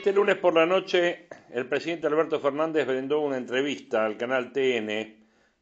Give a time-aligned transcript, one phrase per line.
[0.00, 4.88] Este lunes por la noche, el presidente Alberto Fernández brindó una entrevista al canal TN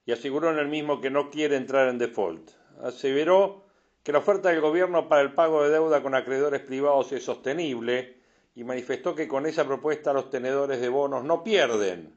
[0.06, 2.52] y aseguró en el mismo que no quiere entrar en default.
[2.80, 3.64] Aseveró
[4.05, 8.20] que la oferta del gobierno para el pago de deuda con acreedores privados es sostenible
[8.55, 12.14] y manifestó que con esa propuesta los tenedores de bonos no pierden,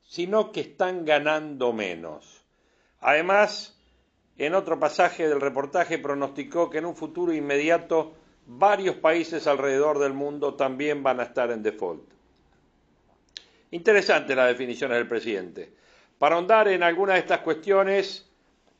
[0.00, 2.46] sino que están ganando menos.
[3.00, 3.82] Además,
[4.38, 8.14] en otro pasaje del reportaje pronosticó que en un futuro inmediato
[8.46, 12.02] varios países alrededor del mundo también van a estar en default.
[13.70, 15.72] Interesante la definiciones del presidente.
[16.18, 18.30] Para ahondar en algunas de estas cuestiones,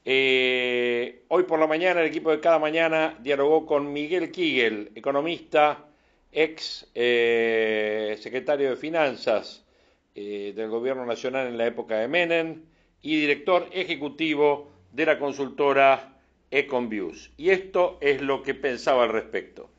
[0.05, 5.87] eh, hoy por la mañana el equipo de cada mañana dialogó con Miguel Kigel, economista,
[6.31, 9.65] ex eh, secretario de Finanzas
[10.15, 12.63] eh, del Gobierno Nacional en la época de Menem
[13.03, 16.14] y director ejecutivo de la consultora
[16.55, 17.31] Econviews.
[17.37, 19.71] Y esto es lo que pensaba al respecto.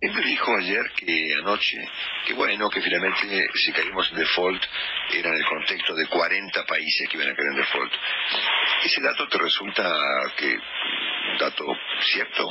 [0.00, 1.78] Él me dijo ayer que anoche,
[2.26, 4.62] que bueno, que finalmente si caímos en default
[5.10, 7.92] era en el contexto de 40 países que iban a caer en default.
[8.84, 9.82] ¿Ese dato te resulta
[10.36, 11.64] que un dato
[12.12, 12.46] cierto?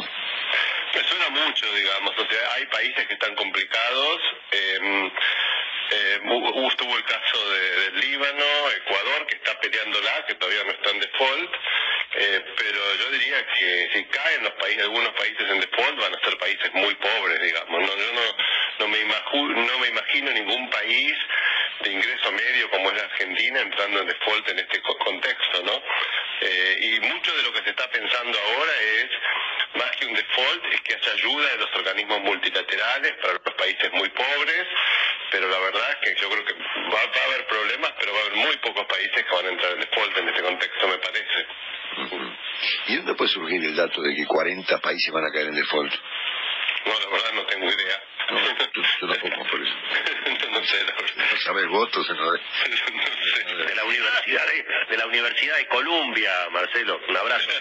[0.96, 2.14] Me suena mucho, digamos.
[2.18, 4.22] O sea, hay países que están complicados.
[4.52, 5.12] Eh,
[5.92, 8.46] eh, hubo el caso de, del Líbano,
[8.78, 11.56] Ecuador, que está peleándola, que todavía no está en default.
[12.18, 16.20] Eh, pero yo diría que si caen los países, algunos países en default, van a
[16.20, 17.82] ser países muy pobres, digamos.
[17.82, 18.22] No, yo no,
[18.80, 21.14] no, me no me imagino ningún país
[21.82, 25.82] de ingreso medio como es la Argentina entrando en default en este contexto, ¿no?
[26.42, 29.10] Eh, y mucho de lo que se está pensando ahora es,
[29.76, 33.92] más que un default, es que haya ayuda de los organismos multilaterales para los países
[33.94, 34.68] muy pobres,
[35.32, 38.20] pero la verdad es que yo creo que va, va a haber problemas, pero va
[38.20, 40.98] a haber muy pocos países que van a entrar en default en este contexto, me
[40.98, 41.48] parece.
[42.88, 45.94] ¿Y dónde puede surgir el dato de que 40 países van a caer en default?
[46.86, 48.04] No, la verdad no tengo idea.
[48.30, 48.40] No,
[49.02, 49.74] yo tampoco, por eso.
[50.52, 51.26] no sé, la verdad.
[51.32, 53.56] No sabes votos, no, no sé.
[53.66, 57.00] De la Universidad de, de la Universidad de Columbia, Marcelo.
[57.08, 57.48] Un abrazo.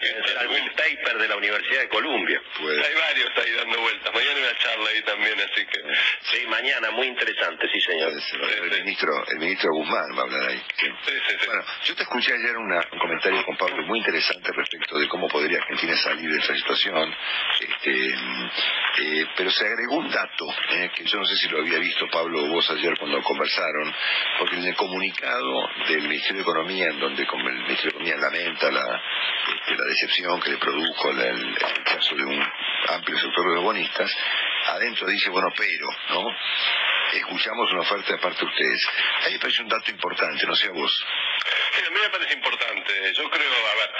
[0.00, 2.40] Debe ser algún paper de la Universidad de Columbia.
[2.60, 4.12] Pues, Hay varios ahí dando vueltas.
[4.14, 5.80] Mañana hay una charla ahí también, así que...
[6.30, 8.12] Sí, mañana, muy interesante, sí, señor.
[8.20, 8.40] ser.
[8.42, 10.62] el ministro, el ministro Guzmán va a hablar ahí.
[10.76, 10.86] Sí.
[11.06, 11.46] Sí, sí, sí.
[11.46, 15.28] Bueno, yo te escuché ayer una- un comentario con Pablo muy interesante respecto de cómo
[15.28, 17.14] podría Argentina salir de esta situación,
[17.60, 18.14] este,
[18.98, 22.06] eh, pero se agregó un dato, eh, que yo no sé si lo había visto
[22.10, 23.94] Pablo o vos ayer cuando conversaron,
[24.38, 28.16] porque en el comunicado del Ministerio de Economía, en donde como el Ministerio de Economía
[28.16, 29.02] lamenta la,
[29.66, 32.42] este, decepción que le produjo el, el caso de un
[32.88, 34.16] amplio sector de bonistas,
[34.66, 36.26] adentro dice, bueno, pero, ¿no?
[37.12, 38.88] Escuchamos una oferta de parte de ustedes.
[39.24, 41.06] A mí me parece un dato importante, no sé a vos.
[41.76, 43.12] Sí, a mí me parece importante.
[43.14, 43.90] Yo creo, a ver,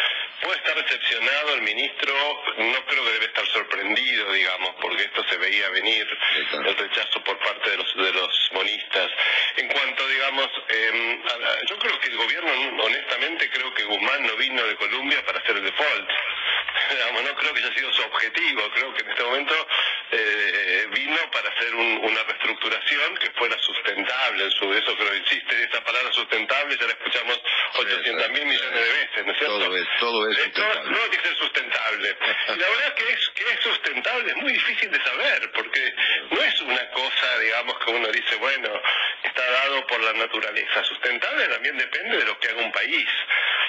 [0.42, 2.14] puede estar decepcionado el ministro,
[2.58, 6.06] no creo que debe estar sorprendido, digamos, porque esto se veía venir,
[6.52, 9.10] el rechazo por parte de los, de los bonistas.
[9.56, 14.36] En cuanto, digamos, eh, la- yo creo que el gobierno, honestamente, creo que Guzmán no
[14.36, 16.10] vino de Colombia para hacer el default.
[16.90, 19.68] Digamos, no creo que haya sido su objetivo, creo que en este momento
[20.16, 25.62] eh, vino para hacer un- una reestructuración que fuera sustentable, en su eso creo insiste,
[25.62, 27.40] esta palabra sustentable ya la escuchamos
[27.74, 29.58] 800 mil millones de veces, ¿no es cierto?
[29.58, 30.90] Todo es- todo es sustentable.
[30.90, 32.16] No, tiene que ser sustentable.
[32.48, 35.94] Y la verdad que es, que es sustentable es muy difícil de saber, porque
[36.30, 38.82] no es una cosa, digamos, que uno dice, bueno,
[39.24, 40.84] está dado por la naturaleza.
[40.84, 43.08] Sustentable también depende de lo que haga un país.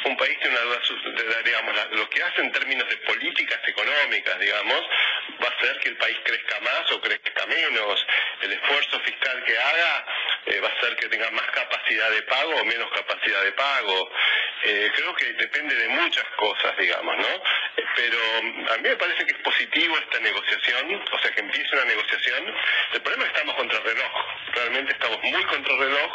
[0.05, 0.79] Un país tiene una
[1.43, 4.81] digamos, lo que hace en términos de políticas económicas, digamos,
[5.41, 8.05] va a hacer que el país crezca más o crezca menos.
[8.41, 10.05] El esfuerzo fiscal que haga
[10.45, 14.11] eh, va a hacer que tenga más capacidad de pago o menos capacidad de pago.
[14.63, 17.27] Eh, creo que depende de muchas cosas, digamos, ¿no?
[17.27, 21.41] Eh, Pero mm, a mí me parece que es positivo esta negociación, o sea, que
[21.41, 22.55] empiece una negociación.
[22.93, 24.11] El problema es que estamos contra reloj.
[24.53, 26.11] Realmente estamos muy contra reloj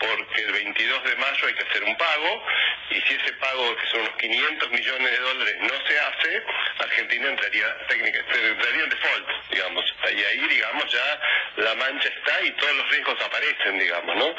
[0.00, 2.44] porque el 22 de mayo hay que hacer un pago
[2.90, 6.42] y si ese pago, que son unos 500 millones de dólares, no se hace,
[6.78, 9.94] Argentina entraría, técnica, entraría en default, digamos.
[10.12, 11.20] Y ahí, digamos, ya
[11.56, 14.34] la mancha está y todos los riesgos aparecen, digamos, ¿no?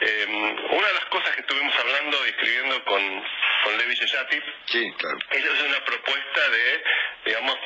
[0.00, 3.24] Eh, una de las cosas que estuvimos hablando y escribiendo con,
[3.64, 5.18] con Levi Yeyati Sí, claro.
[5.30, 6.84] es una propuesta de,
[7.24, 7.58] digamos,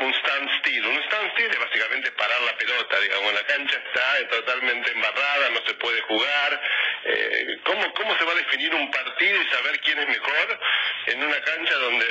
[0.00, 0.86] un standstill.
[0.86, 5.74] Un standstill es básicamente parar la pelota, digamos, la cancha está totalmente embarrada, no se
[5.74, 6.60] puede jugar.
[7.04, 10.60] Eh, ¿cómo, ¿Cómo se va a definir un partido y saber quién es mejor
[11.06, 12.06] en una cancha donde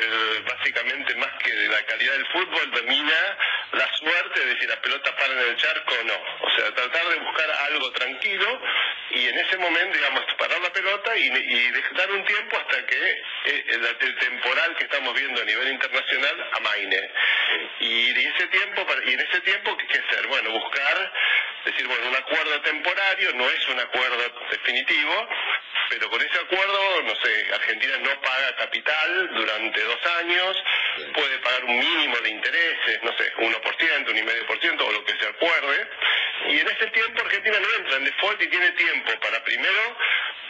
[0.48, 3.38] básicamente más que la calidad del fútbol domina
[3.72, 6.18] la suerte de si la pelota para en el charco o no?
[6.42, 8.62] O sea, tratar de buscar algo tranquilo
[9.12, 13.12] y en ese momento, digamos, parar la pelota y, y dar un tiempo hasta que
[13.46, 17.12] eh, el, el temporal que estamos viendo a nivel internacional amaine.
[17.80, 20.28] Y, de ese tiempo, y en ese tiempo, ¿qué hacer?
[20.28, 21.14] Bueno, buscar,
[21.66, 24.18] decir, bueno, un acuerdo temporario, no es un acuerdo
[24.52, 25.30] definitivo,
[25.90, 30.64] pero con ese acuerdo, no sé, Argentina no paga capital durante dos años,
[31.14, 34.92] puede pagar un mínimo de intereses, no sé, 1%, un y medio por ciento, o
[34.92, 35.88] lo que se acuerde,
[36.50, 39.98] y en ese tiempo Argentina no entra en default y tiene tiempo para primero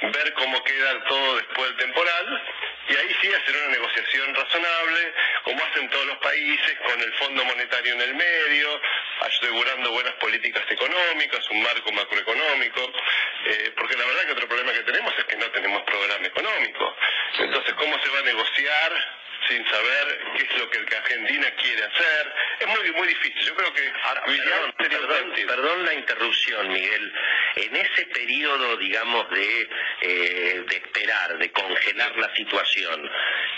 [0.01, 2.43] ver cómo queda todo después del temporal,
[2.89, 5.13] y ahí sí hacer una negociación razonable,
[5.43, 8.81] como hacen todos los países, con el Fondo Monetario en el medio,
[9.21, 12.91] asegurando buenas políticas económicas, un marco macroeconómico,
[13.45, 16.95] eh, porque la verdad que otro problema que tenemos es que no tenemos programa económico.
[17.37, 22.33] Entonces, ¿cómo se va a negociar sin saber qué es lo que Argentina quiere hacer?
[22.59, 23.45] Es muy muy difícil.
[23.45, 27.13] Yo creo que Ahora, perdón, perdón, perdón la interrupción, Miguel.
[27.55, 29.69] En ese periodo, digamos, de,
[30.01, 33.09] eh, de esperar, de congelar la situación,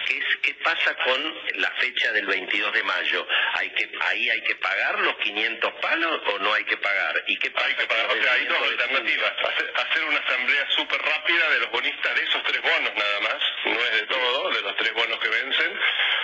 [0.05, 3.27] ¿qué, es, ¿qué pasa con la fecha del 22 de mayo?
[3.53, 7.23] ¿Hay que, ¿Ahí hay que pagar los 500 palos o no hay que pagar?
[7.27, 8.07] ¿Y qué pasa hay que pagar.
[8.07, 9.33] O el sea, hay dos alternativas.
[9.45, 13.39] Hacer, hacer una asamblea súper rápida de los bonistas de esos tres bonos nada más,
[13.65, 15.79] no es de todo, de los tres bonos que vencen.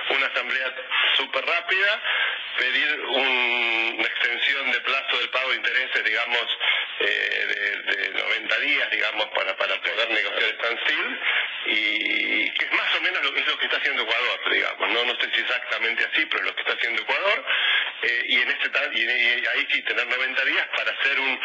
[0.10, 0.74] Una asamblea
[1.18, 1.46] súper
[2.58, 6.58] pedir un- una extensión de plazo del pago de intereses, digamos,
[7.00, 7.46] eh,
[7.86, 11.20] de, de 90 días, digamos, para, poder negociar el standstill,
[11.68, 15.06] y que es más o menos lo es lo que está haciendo Ecuador, digamos, no,
[15.06, 17.46] no sé si exactamente así, pero es lo que está haciendo Ecuador,
[18.04, 21.40] eh, y en este y ahí sí tener 90 días para hacer un,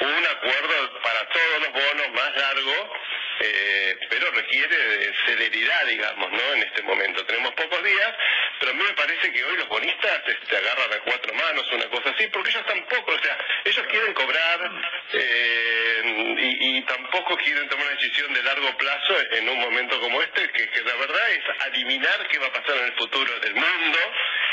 [0.00, 2.92] un acuerdo para todos los bonos más largo,
[3.40, 6.52] eh, pero requiere de celeridad, digamos, ¿no?
[6.54, 7.24] En este momento.
[7.26, 8.14] Tenemos pocos días,
[8.62, 11.86] pero a mí me parece que hoy los bonistas este, agarran a cuatro manos, una
[11.90, 14.70] cosa así, porque ellos tampoco, o sea, ellos quieren cobrar
[15.14, 20.22] eh, y, y tampoco quieren tomar una decisión de largo plazo en un momento como
[20.22, 23.54] este, que, que la verdad es adivinar qué va a pasar en el futuro del
[23.54, 23.98] mundo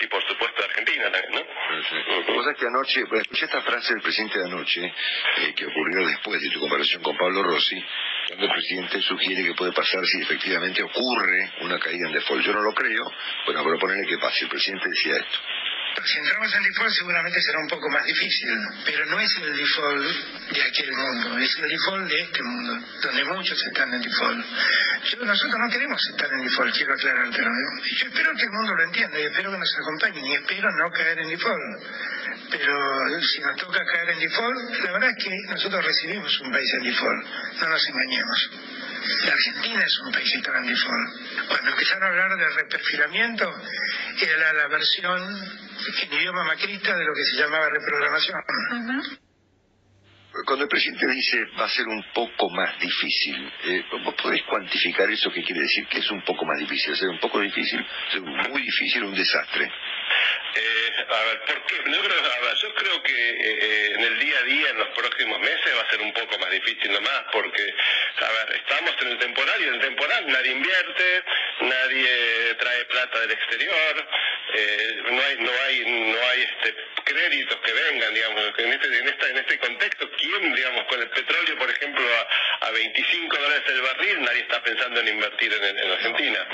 [0.02, 2.56] y por supuesto de Argentina también, ¿no?
[2.58, 6.60] Que anoche, escuché esta frase del presidente de anoche, eh, que ocurrió después de tu
[6.60, 7.86] comparación con Pablo Rossi,
[8.38, 12.46] el presidente sugiere que puede pasar si efectivamente ocurre una caída en default.
[12.46, 13.04] Yo no lo creo,
[13.46, 14.44] bueno, pero ponerle que pase.
[14.44, 15.40] El presidente decía esto.
[16.06, 18.50] Si entramos en default seguramente será un poco más difícil,
[18.86, 20.16] pero no es el default
[20.52, 24.46] de aquel mundo, es el default de este mundo, donde muchos están en default.
[25.04, 27.50] Yo- nosotros no queremos estar en default, quiero aclarártelo.
[27.50, 27.84] ¿no?
[27.84, 30.92] Yo espero que el mundo lo entienda y espero que nos acompañen y espero no
[30.92, 31.84] caer en default.
[32.52, 36.74] Pero si nos toca caer en default, la verdad es que nosotros recibimos un país
[36.76, 37.26] en default,
[37.62, 38.50] no nos engañemos.
[39.26, 41.48] La Argentina es un país default.
[41.48, 43.50] Cuando empezaron a hablar de reperfilamiento,
[44.22, 45.22] era la, versión
[46.02, 48.38] en idioma macrista de lo que se llamaba reprogramación.
[50.46, 55.10] Cuando el presidente dice va a ser un poco más difícil, eh, ¿vos podés cuantificar
[55.10, 56.96] eso que quiere decir que es un poco más difícil?
[56.96, 57.86] ¿Ser un poco difícil?
[58.12, 59.72] ¿Ser muy difícil un desastre?
[60.56, 61.76] Eh, a ver, ¿por qué?
[61.76, 64.80] Yo creo, a ver, yo creo que eh, eh, en el día a día, en
[64.80, 67.74] los próximos meses, va a ser un poco más difícil nomás, porque,
[68.18, 71.24] a ver, estamos en el temporal y en el temporal nadie invierte,
[71.62, 74.08] nadie trae plata del exterior,
[74.56, 76.76] eh, no hay, no hay, no hay este
[77.10, 81.10] créditos que vengan, digamos, en este, en esta, en este contexto, ¿quién, digamos, con el
[81.10, 85.78] petróleo, por ejemplo, a, a 25 dólares el barril, nadie está pensando en invertir en,
[85.78, 86.48] en Argentina?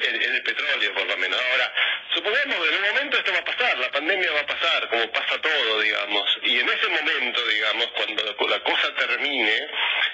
[0.00, 1.38] En, en el petróleo, por lo menos.
[1.40, 1.74] Ahora,
[2.14, 5.40] supongamos en un momento esto va a pasar, la pandemia va a pasar, como pasa
[5.40, 9.68] todo, digamos, y en ese momento, digamos, cuando la cosa termine,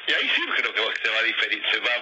[0.07, 1.93] y ahí sí creo que se va a diferir, se va,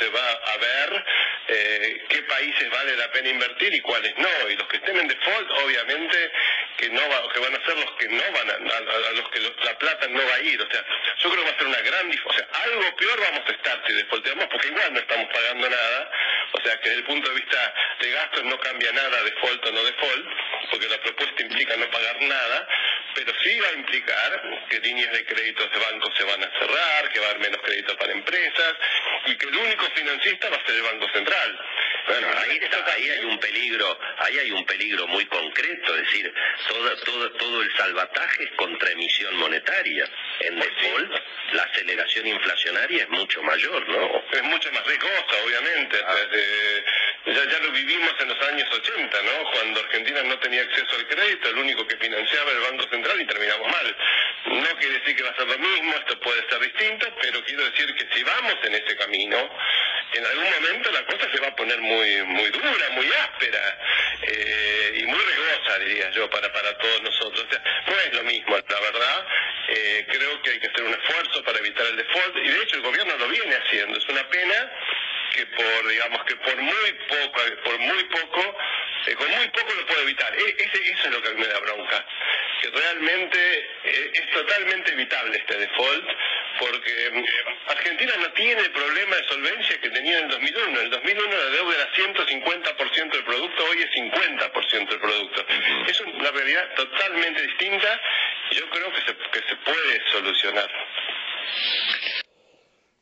[0.00, 1.04] se va a ver
[1.48, 5.08] eh, qué países vale la pena invertir y cuáles no, y los que estén en
[5.08, 6.32] default, obviamente,
[6.78, 9.28] que no va, que van a ser los que no van a, a- a los
[9.30, 10.84] que lo- la plata no va a ir, o sea,
[11.18, 13.82] yo creo que va a ser una gran, o sea, algo peor vamos a estar
[13.86, 16.10] si defaulteamos, porque igual no estamos pagando nada,
[16.52, 19.72] o sea, que desde el punto de vista de gastos no cambia nada default o
[19.72, 20.26] no default,
[20.70, 22.68] porque la propuesta implica no pagar nada,
[23.14, 27.12] pero sí va a implicar que líneas de créditos de bancos se van a cerrar,
[27.12, 28.74] que va a haber menos crédito para empresas,
[29.26, 31.58] y que el único financista va a ser el Banco Central.
[32.06, 32.60] Bueno, ahí,
[32.96, 36.32] ahí hay un peligro, ahí hay un peligro muy concreto, es decir,
[36.68, 40.08] todo, todo, todo el salvataje es contra emisión monetaria.
[40.40, 41.12] En pues default,
[41.52, 44.22] la aceleración inflacionaria es mucho mayor, ¿no?
[44.32, 45.98] Es mucho más riesgosa, obviamente.
[46.06, 46.16] Ah.
[47.26, 49.50] Ya, ya lo vivimos en los años 80, ¿no?
[49.52, 53.26] Cuando Argentina no tenía acceso al crédito, el único que financiaba el Banco Central y
[53.26, 53.96] terminamos mal.
[54.46, 57.64] No quiere decir que va a ser lo mismo, esto puede ser distinto, pero quiero
[57.70, 59.36] decir que si vamos en ese camino,
[60.12, 63.78] en algún momento la cosa se va a poner muy muy dura, muy áspera
[64.22, 67.46] eh, y muy riesgosa, diría yo, para, para todos nosotros.
[67.46, 69.26] O sea, no es lo mismo, la verdad.
[69.68, 72.76] Eh, creo que hay que hacer un esfuerzo para evitar el default y de hecho
[72.76, 73.98] el gobierno lo viene haciendo.
[73.98, 74.72] Es una pena
[75.34, 78.58] que por, digamos, que por muy poco, por muy poco,
[79.06, 80.34] eh, con muy poco lo puede evitar.
[80.34, 82.06] E, ese, eso es lo que a mí me da bronca.
[82.60, 83.70] Que realmente
[84.12, 86.08] es totalmente evitable este default
[86.60, 87.24] porque eh,
[87.68, 90.68] Argentina no tiene el problema de solvencia que tenía en el 2001.
[90.68, 95.46] En el 2001 la deuda era 150% del producto, hoy es 50% del producto.
[95.86, 98.00] Es una realidad totalmente distinta
[98.50, 100.70] y yo creo que se, que se puede solucionar.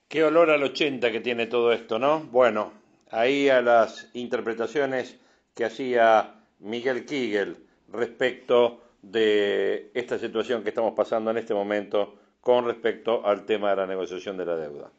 [0.08, 2.20] Qué olor al 80 que tiene todo esto, ¿no?
[2.20, 2.72] Bueno,
[3.10, 5.18] ahí a las interpretaciones
[5.54, 7.58] que hacía Miguel Kigel
[7.92, 13.76] respecto de esta situación que estamos pasando en este momento con respecto al tema de
[13.76, 14.90] la negociación de la deuda.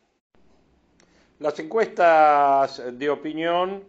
[1.40, 3.84] Las encuestas de opinión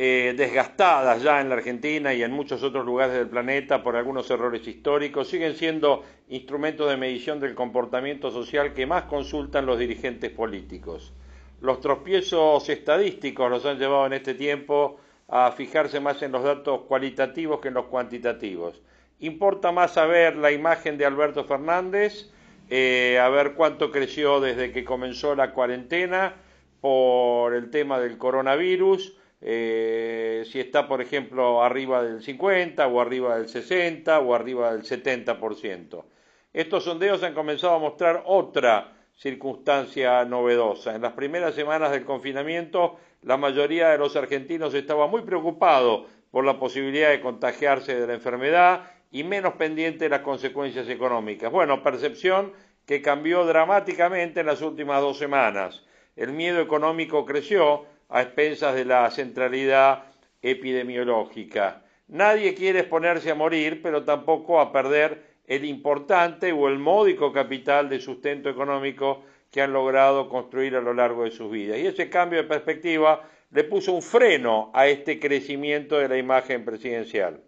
[0.00, 4.30] eh, desgastadas ya en la Argentina y en muchos otros lugares del planeta por algunos
[4.30, 10.30] errores históricos siguen siendo instrumentos de medición del comportamiento social que más consultan los dirigentes
[10.30, 11.12] políticos.
[11.60, 16.82] Los tropiezos estadísticos los han llevado en este tiempo a fijarse más en los datos
[16.82, 18.80] cualitativos que en los cuantitativos.
[19.18, 22.30] Importa más saber la imagen de Alberto Fernández
[22.70, 26.36] eh, a ver cuánto creció desde que comenzó la cuarentena
[26.80, 33.38] por el tema del coronavirus, eh, si está, por ejemplo, arriba del 50 o arriba
[33.38, 36.04] del 60 o arriba del 70%.
[36.52, 40.94] Estos sondeos han comenzado a mostrar otra circunstancia novedosa.
[40.94, 46.44] En las primeras semanas del confinamiento, la mayoría de los argentinos estaba muy preocupado por
[46.44, 51.50] la posibilidad de contagiarse de la enfermedad y menos pendiente de las consecuencias económicas.
[51.50, 52.52] Bueno, percepción
[52.86, 55.84] que cambió dramáticamente en las últimas dos semanas.
[56.16, 60.04] El miedo económico creció a expensas de la centralidad
[60.42, 61.82] epidemiológica.
[62.08, 67.88] Nadie quiere exponerse a morir, pero tampoco a perder el importante o el módico capital
[67.88, 71.78] de sustento económico que han logrado construir a lo largo de sus vidas.
[71.78, 76.64] Y ese cambio de perspectiva le puso un freno a este crecimiento de la imagen
[76.64, 77.40] presidencial.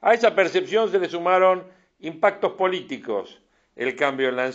[0.00, 1.64] A esa percepción se le sumaron
[1.98, 3.42] impactos políticos,
[3.76, 4.46] el cambio en la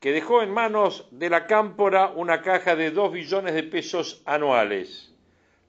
[0.00, 5.14] que dejó en manos de la cámpora una caja de dos billones de pesos anuales,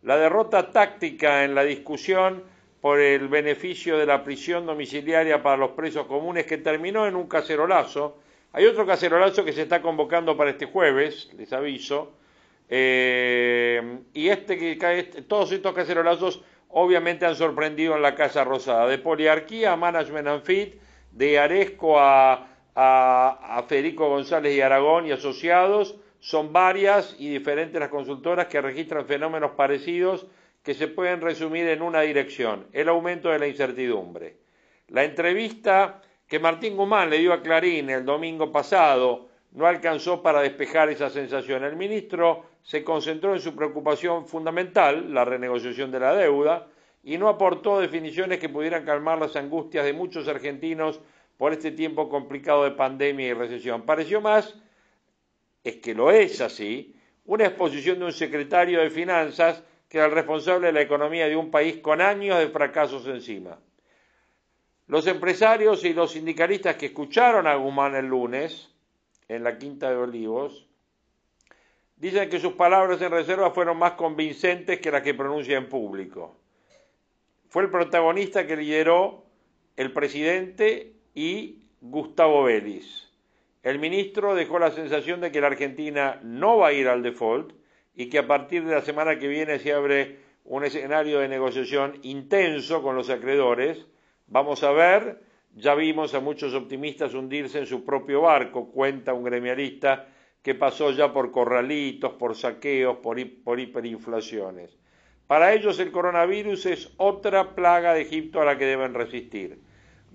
[0.01, 2.43] la derrota táctica en la discusión
[2.81, 7.27] por el beneficio de la prisión domiciliaria para los presos comunes que terminó en un
[7.27, 8.19] cacerolazo.
[8.53, 12.13] Hay otro cacerolazo que se está convocando para este jueves, les aviso,
[12.69, 18.87] eh, y este que cae, todos estos cacerolazos obviamente han sorprendido en la Casa Rosada.
[18.87, 20.75] De Poliarquía a Management and Fit,
[21.11, 27.89] de Aresco a, a, Federico González y Aragón y asociados, son varias y diferentes las
[27.89, 30.27] consultoras que registran fenómenos parecidos
[30.63, 34.37] que se pueden resumir en una dirección, el aumento de la incertidumbre.
[34.89, 40.41] La entrevista que Martín Guzmán le dio a Clarín el domingo pasado no alcanzó para
[40.41, 41.63] despejar esa sensación.
[41.63, 46.67] El ministro se concentró en su preocupación fundamental, la renegociación de la deuda,
[47.03, 50.99] y no aportó definiciones que pudieran calmar las angustias de muchos argentinos
[51.37, 53.83] por este tiempo complicado de pandemia y recesión.
[53.83, 54.55] Pareció más,
[55.63, 60.13] es que lo es así, una exposición de un secretario de Finanzas que era el
[60.13, 63.59] responsable de la economía de un país con años de fracasos encima.
[64.87, 68.71] Los empresarios y los sindicalistas que escucharon a Guzmán el lunes
[69.27, 70.67] en la Quinta de Olivos
[71.95, 76.37] dicen que sus palabras en reserva fueron más convincentes que las que pronuncia en público.
[77.49, 79.23] Fue el protagonista que lideró
[79.75, 83.09] el presidente y Gustavo Vélez.
[83.63, 87.53] El ministro dejó la sensación de que la Argentina no va a ir al default
[87.95, 91.99] y que a partir de la semana que viene se abre un escenario de negociación
[92.03, 93.87] intenso con los acreedores.
[94.27, 95.21] Vamos a ver,
[95.55, 100.07] ya vimos a muchos optimistas hundirse en su propio barco, cuenta un gremialista
[100.43, 104.77] que pasó ya por corralitos, por saqueos, por, por hiperinflaciones.
[105.25, 109.59] Para ellos el coronavirus es otra plaga de Egipto a la que deben resistir.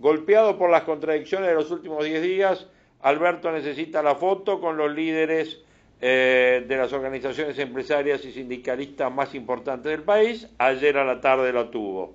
[0.00, 2.66] Golpeado por las contradicciones de los últimos diez días,
[3.02, 5.60] Alberto necesita la foto con los líderes
[6.00, 11.52] eh, de las organizaciones empresarias y sindicalistas más importantes del país, ayer a la tarde
[11.52, 12.14] lo tuvo.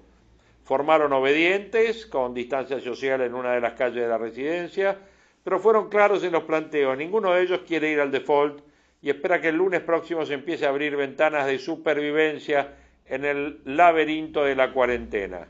[0.64, 4.98] Formaron obedientes, con distancia social en una de las calles de la residencia,
[5.44, 6.98] pero fueron claros en los planteos.
[6.98, 8.64] Ninguno de ellos quiere ir al default
[9.00, 12.74] y espera que el lunes próximo se empiece a abrir ventanas de supervivencia
[13.06, 15.50] en el laberinto de la cuarentena.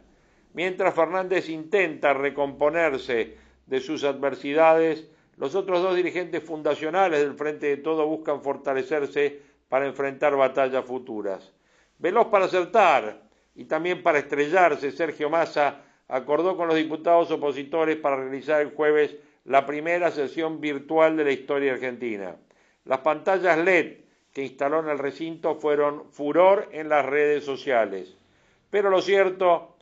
[0.55, 3.35] Mientras Fernández intenta recomponerse
[3.65, 9.85] de sus adversidades, los otros dos dirigentes fundacionales del Frente de Todo buscan fortalecerse para
[9.85, 11.51] enfrentar batallas futuras.
[11.99, 13.21] Veloz para acertar
[13.53, 19.13] y también para estrellarse, Sergio Massa acordó con los diputados opositores para realizar el jueves
[19.43, 22.37] la primera sesión virtual de la historia argentina.
[22.85, 23.97] Las pantallas LED
[24.31, 28.15] que instaló en el recinto fueron furor en las redes sociales.
[28.69, 29.74] Pero lo cierto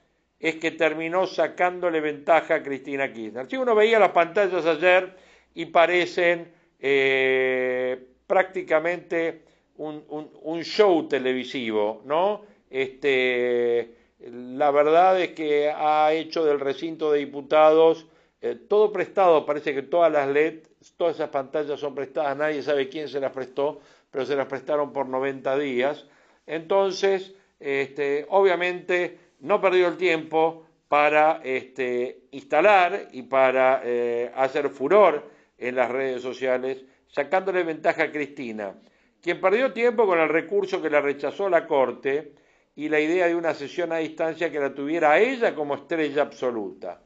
[0.43, 3.49] es que terminó sacándole ventaja a Cristina Kirchner.
[3.49, 5.15] Si uno veía las pantallas ayer
[5.55, 7.97] y parecen eh,
[8.27, 9.43] prácticamente
[9.77, 12.41] un, un, show televisivo, ¿no?
[12.69, 18.05] Este, la verdad es que ha hecho del recinto de diputados
[18.41, 20.63] eh, todo prestado, parece que todas las LED,
[20.97, 23.79] todas esas pantallas son prestadas, nadie sabe quién se las prestó,
[24.11, 26.05] pero se las prestaron por 90 días.
[26.45, 35.29] Entonces, este, obviamente, no perdió el tiempo para este, instalar y para eh, hacer furor
[35.57, 38.73] en las redes sociales, sacándole ventaja a Cristina,
[39.21, 42.33] quien perdió tiempo con el recurso que le rechazó la Corte
[42.75, 46.21] y la idea de una sesión a distancia que la tuviera a ella como estrella
[46.21, 47.01] absoluta.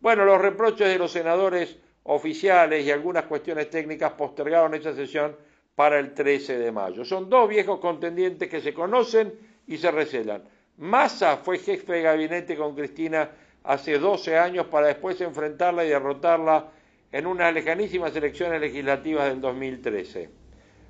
[0.00, 5.36] Bueno, los reproches de los senadores oficiales y algunas cuestiones técnicas postergaron esa sesión
[5.74, 7.04] para el 13 de mayo.
[7.04, 9.32] Son dos viejos contendientes que se conocen
[9.66, 10.55] y se recelan.
[10.78, 13.30] Massa fue jefe de gabinete con Cristina
[13.64, 16.68] hace 12 años para después enfrentarla y derrotarla
[17.12, 20.30] en unas lejanísimas elecciones legislativas del 2013.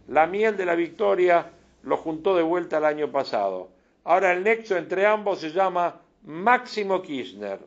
[0.08, 1.50] La miel de la victoria
[1.82, 3.70] lo juntó de vuelta el año pasado.
[4.04, 7.60] Ahora el nexo entre ambos se llama Máximo Kirchner,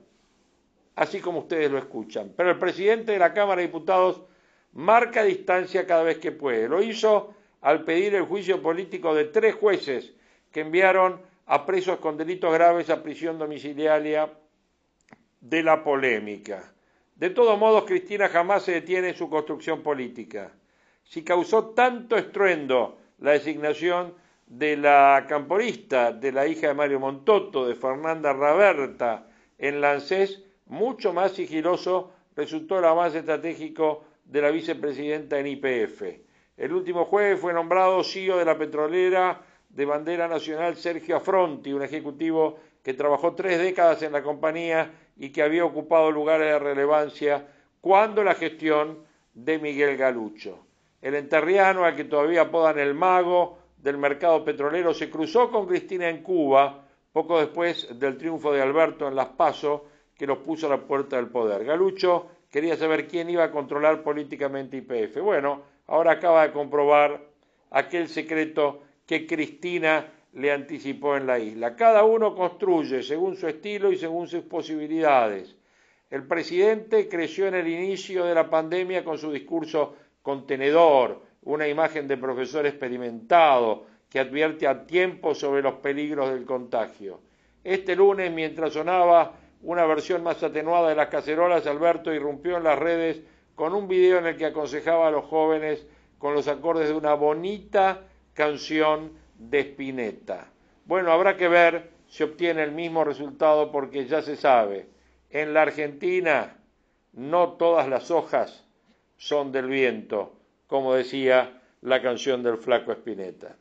[0.95, 2.33] así como ustedes lo escuchan.
[2.35, 4.21] Pero el presidente de la Cámara de Diputados
[4.73, 6.67] marca distancia cada vez que puede.
[6.67, 10.13] Lo hizo al pedir el juicio político de tres jueces
[10.51, 14.29] que enviaron a presos con delitos graves a prisión domiciliaria
[15.41, 16.71] de la polémica.
[17.15, 20.51] De todos modos, Cristina jamás se detiene en su construcción política.
[21.03, 24.13] Si causó tanto estruendo la designación
[24.45, 31.13] de la camporista, de la hija de Mario Montoto, de Fernanda Raberta, en Lancés, mucho
[31.13, 36.03] más sigiloso resultó el avance estratégico de la vicepresidenta en IPF.
[36.57, 41.83] El último jueves fue nombrado CEO de la petrolera de bandera nacional Sergio Afronti, un
[41.83, 47.47] ejecutivo que trabajó tres décadas en la compañía y que había ocupado lugares de relevancia
[47.81, 48.99] cuando la gestión
[49.33, 50.65] de Miguel Galucho.
[51.01, 56.09] El enterriano, al que todavía apodan el mago del mercado petrolero, se cruzó con Cristina
[56.09, 60.71] en Cuba poco después del triunfo de Alberto en Las Paso que los puso a
[60.71, 61.63] la puerta del poder.
[61.63, 65.21] Galucho quería saber quién iba a controlar políticamente IPF.
[65.21, 67.21] Bueno, ahora acaba de comprobar
[67.71, 71.75] aquel secreto que Cristina le anticipó en la isla.
[71.75, 75.55] Cada uno construye según su estilo y según sus posibilidades.
[76.11, 82.07] El presidente creció en el inicio de la pandemia con su discurso contenedor, una imagen
[82.07, 87.19] de profesor experimentado que advierte a tiempo sobre los peligros del contagio.
[87.63, 92.77] Este lunes, mientras sonaba una versión más atenuada de las cacerolas, Alberto irrumpió en las
[92.77, 93.23] redes
[93.55, 95.83] con un video en el que aconsejaba a los jóvenes
[96.19, 98.03] con los acordes de una bonita
[98.39, 100.47] canción de Spinetta.
[100.85, 104.87] Bueno, habrá que ver si obtiene el mismo resultado porque ya se sabe,
[105.29, 106.55] en la Argentina
[107.11, 108.63] no todas las hojas
[109.17, 113.57] son del viento, como decía la canción del flaco Spinetta.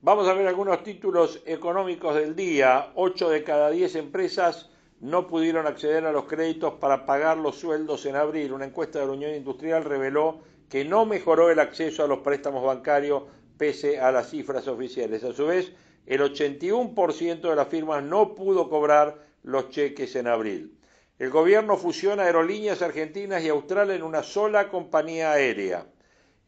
[0.00, 2.92] Vamos a ver algunos títulos económicos del día.
[2.94, 8.06] Ocho de cada diez empresas no pudieron acceder a los créditos para pagar los sueldos
[8.06, 8.54] en abril.
[8.54, 12.64] Una encuesta de la Unión Industrial reveló que no mejoró el acceso a los préstamos
[12.64, 13.24] bancarios
[13.62, 15.22] pese a las cifras oficiales.
[15.22, 15.70] A su vez,
[16.04, 20.76] el 81% de las firmas no pudo cobrar los cheques en abril.
[21.20, 25.86] El gobierno fusiona aerolíneas argentinas y australes en una sola compañía aérea.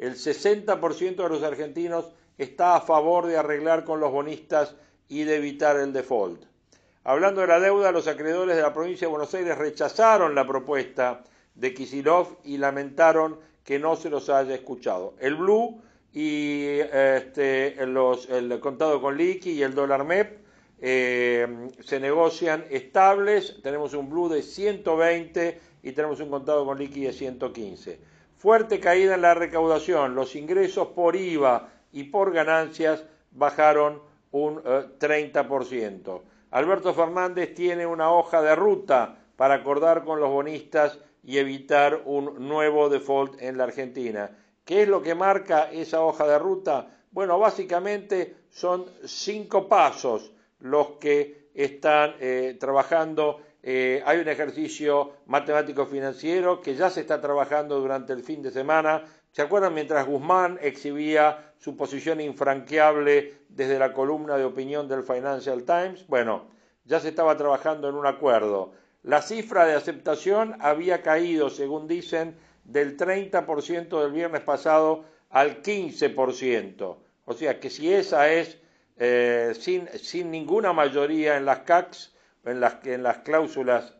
[0.01, 4.75] El 60% de los argentinos está a favor de arreglar con los bonistas
[5.07, 6.43] y de evitar el default.
[7.05, 11.23] Hablando de la deuda, los acreedores de la provincia de Buenos Aires rechazaron la propuesta
[11.55, 15.15] de Kisilov y lamentaron que no se los haya escuchado.
[15.21, 15.81] El blue
[16.15, 20.39] y este, el contado con liqui y el dólar MEP
[20.81, 23.61] eh, se negocian estables.
[23.63, 27.99] Tenemos un blue de 120 y tenemos un contado con liqui de 115.
[28.37, 34.01] fuerte caída en la recaudación, los ingresos por IVA y por ganancias bajaron
[34.31, 36.17] un 30%.
[36.17, 42.03] Eh, Alberto Fernández tiene una hoja de ruta para acordar con los bonistas y evitar
[42.05, 44.31] un nuevo default en la Argentina.
[44.65, 46.89] ¿Qué es lo que marca esa hoja de ruta?
[47.11, 53.41] Bueno, básicamente son cinco pasos los que están eh, trabajando.
[53.63, 58.51] Eh, hay un ejercicio matemático financiero que ya se está trabajando durante el fin de
[58.51, 59.05] semana.
[59.33, 65.63] ¿Se acuerdan mientras Guzmán exhibía su posición infranqueable desde la columna de opinión del Financial
[65.65, 66.07] Times?
[66.07, 66.47] Bueno,
[66.85, 68.73] ya se estaba trabajando en un acuerdo.
[69.03, 76.97] La cifra de aceptación había caído, según dicen, del 30% del viernes pasado al 15%.
[77.27, 78.59] O sea que si esa es
[78.97, 83.95] eh, sin, sin, ninguna mayoría en las CACs, en las, en las cláusulas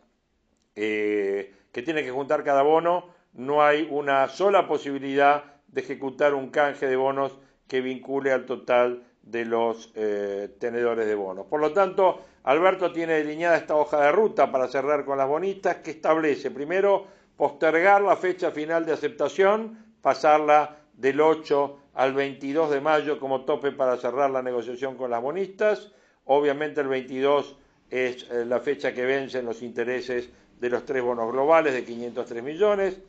[0.75, 6.49] eh, que tiene que juntar cada bono, no hay una sola posibilidad de ejecutar un
[6.49, 11.47] canje de bonos que vincule al total de los eh, tenedores de bonos.
[11.47, 15.77] Por lo tanto, Alberto tiene delineada esta hoja de ruta para cerrar con las bonitas
[15.77, 22.81] que establece primero postergar la fecha final de aceptación, pasarla del 8 al 22 de
[22.81, 25.91] mayo como tope para cerrar la negociación con las bonistas.
[26.25, 27.57] Obviamente el 22
[27.89, 32.43] es eh, la fecha que vencen los intereses de los tres bonos globales de 503
[32.43, 32.99] millones.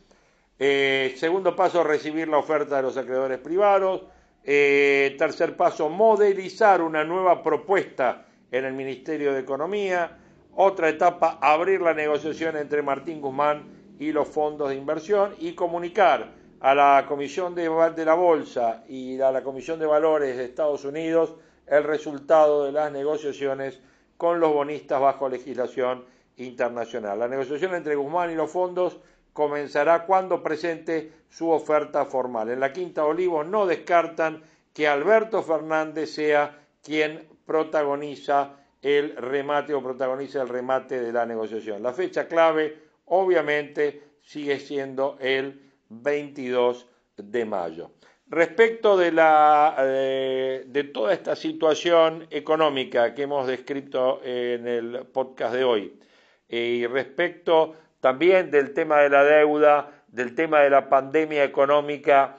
[0.59, 4.05] Eh, segundo paso, recibir la oferta de los acreedores privados.
[4.45, 10.19] Eh, tercer paso, modelizar una nueva propuesta en el Ministerio de Economía.
[10.55, 16.33] Otra etapa, abrir la negociación entre Martín Guzmán y los fondos de inversión y comunicar
[16.61, 17.69] a la Comisión de,
[18.05, 21.35] la Bolsa y a la Comisión de Valores de Estados Unidos
[21.67, 23.81] el resultado de las negociaciones
[24.17, 26.05] con los bonistas bajo legislación
[26.37, 27.19] internacional.
[27.19, 28.99] La negociación entre Guzmán y los fondos
[29.33, 32.51] comenzará cuando presente su oferta formal.
[32.51, 39.83] En la Quinta Olivos no descartan que Alberto Fernández sea quien protagoniza el remate o
[39.83, 41.83] protagoniza el remate de la negociación.
[41.83, 47.91] La fecha clave, obviamente, sigue siendo el 22 de mayo.
[48.29, 55.55] Respecto de, la, eh, de toda esta situación económica que hemos descrito en el podcast
[55.55, 55.99] de hoy,
[56.49, 62.37] y respecto también del tema de la deuda, del tema de la pandemia económica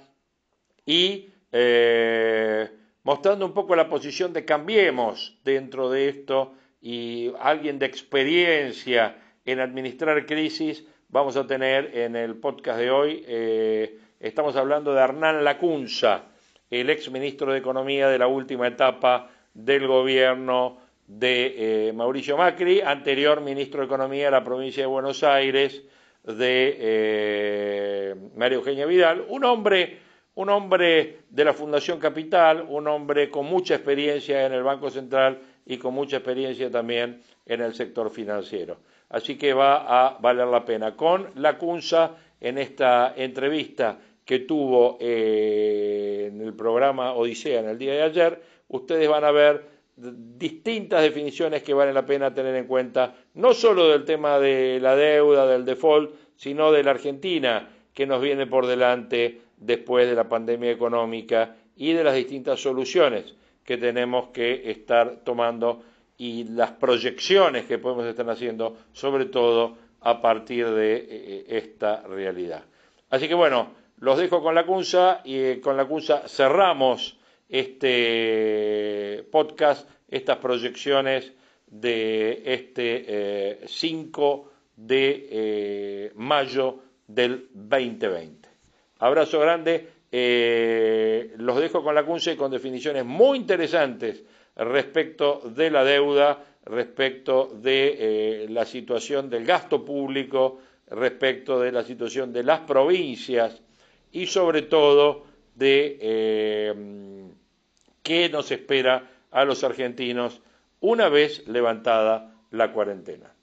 [0.86, 2.70] y eh,
[3.04, 9.16] mostrando un poco la posición de Cambiemos dentro de esto y alguien de experiencia
[9.48, 15.02] en administrar crisis vamos a tener en el podcast de hoy, eh, estamos hablando de
[15.02, 16.26] Hernán Lacunza,
[16.70, 22.82] el ex ministro de Economía de la última etapa del gobierno de eh, Mauricio Macri,
[22.82, 25.82] anterior ministro de Economía de la provincia de Buenos Aires
[26.24, 29.98] de eh, María Eugenia Vidal, un hombre,
[30.36, 35.40] un hombre de la Fundación Capital, un hombre con mucha experiencia en el Banco Central
[35.66, 38.78] y con mucha experiencia también en el sector financiero.
[39.10, 40.96] Así que va a valer la pena.
[40.96, 47.78] Con la CUNSA en esta entrevista que tuvo eh, en el programa Odisea en el
[47.78, 52.68] día de ayer, ustedes van a ver distintas definiciones que vale la pena tener en
[52.68, 58.06] cuenta, no solo del tema de la deuda, del default, sino de la Argentina que
[58.06, 63.78] nos viene por delante después de la pandemia económica y de las distintas soluciones que
[63.78, 65.84] tenemos que estar tomando
[66.18, 72.64] y las proyecciones que podemos estar haciendo, sobre todo a partir de eh, esta realidad.
[73.10, 77.18] Así que bueno, los dejo con la CUNSA y eh, con la CUNSA cerramos
[77.50, 81.34] este podcast, estas proyecciones
[81.68, 88.50] de este 5 eh, de eh, mayo del 2020.
[89.00, 94.24] Abrazo grande, eh, los dejo con la CUNSE con definiciones muy interesantes
[94.58, 102.34] respecto de la deuda, respecto de la situación del gasto público, respecto de la situación
[102.34, 103.62] de las provincias
[104.12, 107.26] y sobre todo de
[108.04, 110.42] qué nos espera a los argentinos
[110.80, 113.34] una vez levantada la cuarentena.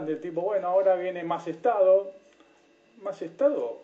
[0.00, 2.12] Del tipo, bueno, ahora viene más Estado.
[3.02, 3.80] ¿Más Estado?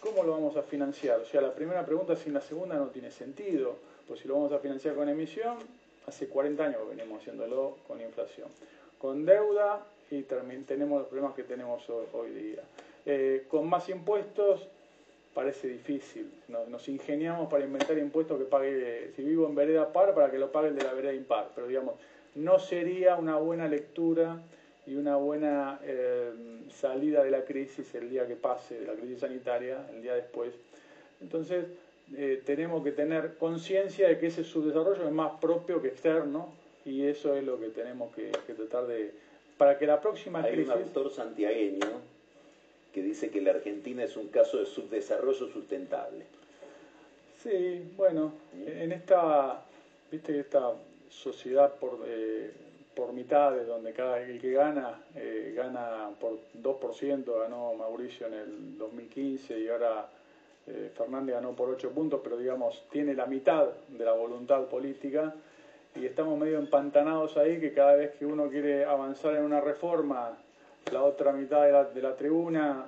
[0.00, 1.20] ¿Cómo lo vamos a financiar?
[1.20, 3.76] O sea, la primera pregunta sin la segunda no tiene sentido.
[4.10, 5.56] Pues si lo vamos a financiar con emisión,
[6.04, 8.48] hace 40 años venimos haciéndolo con inflación.
[8.98, 12.62] Con deuda y tenemos los problemas que tenemos hoy, día.
[13.06, 14.66] Eh, con más impuestos
[15.32, 16.28] parece difícil.
[16.48, 20.50] Nos, ingeniamos para inventar impuestos que pague, si vivo en vereda par, para que lo
[20.50, 21.52] pague el de la vereda impar.
[21.54, 21.94] Pero digamos,
[22.34, 24.42] no sería una buena lectura
[24.88, 26.32] y una buena eh,
[26.72, 30.52] salida de la crisis el día que pase, de la crisis sanitaria, el día después.
[31.20, 31.66] Entonces,
[32.16, 36.52] eh, tenemos que tener conciencia de que ese subdesarrollo es más propio que externo
[36.84, 39.12] y eso es lo que tenemos que, tratar de...
[39.56, 40.74] Para que la próxima Hay crisis...
[40.74, 42.00] un autor santiagueño
[42.92, 46.24] que dice que la Argentina es un caso de subdesarrollo sustentable.
[47.42, 48.32] Sí, bueno,
[48.66, 49.64] en esta,
[50.10, 50.72] viste, esta
[51.08, 52.50] sociedad por, eh,
[52.94, 58.78] por mitades, donde cada el que gana, eh, gana por 2%, ganó Mauricio en el
[58.78, 60.08] 2015 y ahora
[60.72, 65.34] eh, Fernández ganó por 8 puntos, pero digamos, tiene la mitad de la voluntad política
[65.96, 70.38] y estamos medio empantanados ahí que cada vez que uno quiere avanzar en una reforma,
[70.92, 72.86] la otra mitad de la, tribuna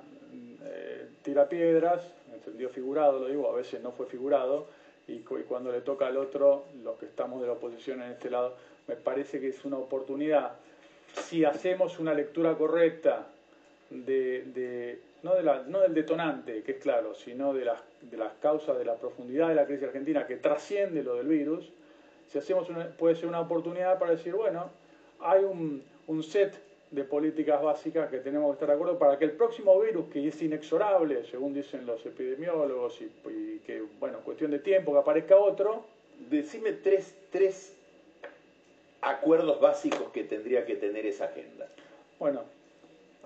[0.63, 4.67] eh, tira piedras, en sentido figurado lo digo, a veces no fue figurado,
[5.07, 8.55] y, cuando le toca al otro, los que estamos de la oposición en este lado,
[8.87, 10.53] me parece que es una oportunidad.
[11.13, 13.27] Si hacemos una lectura correcta
[13.89, 18.33] de, no, de la, no del detonante, que es claro, sino de las, de las
[18.33, 21.71] causas de la profundidad de la crisis argentina que trasciende lo del virus,
[22.31, 24.69] si hacemos puede ser una oportunidad para decir, bueno,
[25.19, 26.53] hay un, un set
[26.93, 30.27] de políticas básicas que tenemos que estar de acuerdo para que el próximo virus, que
[30.27, 35.85] es inexorable, según dicen los epidemiólogos, y, que, bueno, cuestión de tiempo que aparezca otro.
[36.29, 37.75] Decime tres, tres
[39.01, 41.67] acuerdos básicos que tendría que tener esa agenda.
[42.19, 42.43] Bueno,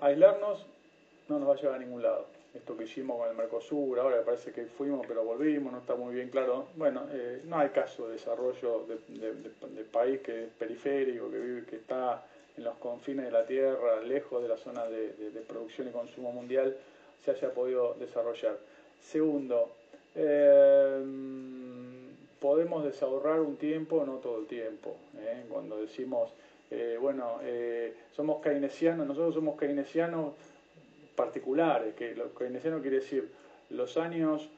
[0.00, 0.64] aislarnos
[1.28, 2.26] no nos va a llevar a ningún lado.
[2.54, 6.14] Esto que hicimos con el Mercosur, ahora parece que fuimos pero volvimos, no está muy
[6.14, 6.66] bien claro.
[6.76, 11.76] Bueno, eh, no hay caso de desarrollo de, país que es periférico, que vive, que
[11.76, 12.24] está
[12.56, 16.76] en los confines de la Tierra, lejos de la zona de, producción y consumo mundial,
[17.24, 18.56] se haya podido desarrollar.
[19.00, 19.70] Segundo,
[20.14, 21.04] eh,
[22.40, 24.96] podemos desahorrar un tiempo, no todo el tiempo.
[25.18, 25.44] ¿eh?
[25.48, 26.30] Cuando decimos,
[26.70, 27.38] eh, bueno,
[28.16, 30.32] somos keynesianos, nosotros somos keynesianos
[31.18, 33.28] particulares, que lo keynesiano quiere decir
[33.68, 34.48] los años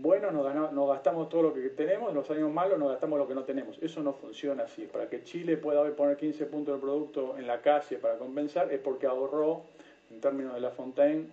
[0.00, 3.34] bueno, nos, gastamos todo lo que tenemos, en los años malos nos gastamos lo que
[3.34, 3.78] no tenemos.
[3.82, 4.86] Eso no funciona así.
[4.86, 8.78] Para que Chile pueda poner 15 puntos de producto en la calle para compensar, es
[8.78, 9.62] porque ahorró,
[10.10, 11.26] en términos de La Fontaine,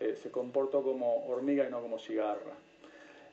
[0.00, 2.52] eh, se comportó como hormiga y no como cigarra.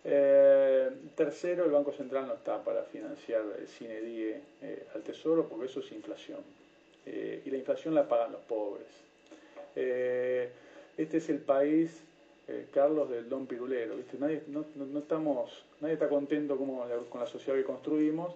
[0.04, 5.48] Eh, tercero, el Banco Central no está para financiar el cine die eh, al Tesoro
[5.48, 6.40] porque eso es inflación.
[7.06, 8.88] y la inflación la pagan los pobres.
[11.00, 12.04] Este es el país
[12.50, 14.18] eh, Carlos del Don Pirulero, ¿viste?
[14.20, 14.66] Nadie, no,
[15.00, 18.34] estamos, nadie está contento como con la sociedad que construimos.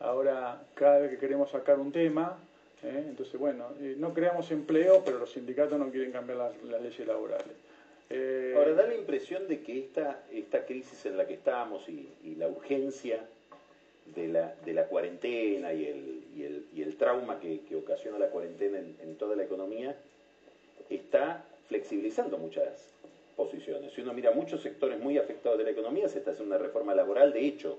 [0.00, 2.38] Ahora, cada vez que queremos sacar un tema,
[2.82, 3.04] ¿eh?
[3.08, 7.56] entonces, bueno, eh, no creamos empleo, pero los sindicatos no quieren cambiar las, leyes laborales.
[8.56, 12.48] Ahora, da la impresión de que esta, esta crisis en la que estamos y, la
[12.48, 13.22] urgencia
[14.14, 18.30] de la, de la cuarentena y el, y el, y el trauma que, ocasiona la
[18.30, 19.94] cuarentena en, en toda la economía
[20.88, 22.92] está flexibilizando muchas
[23.36, 23.92] posiciones.
[23.92, 26.94] Si uno mira muchos sectores muy afectados de la economía, se está haciendo una reforma
[26.94, 27.78] laboral de hecho.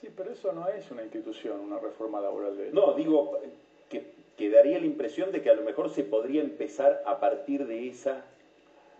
[0.00, 2.74] Sí, pero eso no es una institución, una reforma laboral de hecho.
[2.74, 3.40] No, digo
[3.88, 4.04] que,
[4.36, 7.88] que daría la impresión de que a lo mejor se podría empezar a partir de
[7.88, 8.24] esa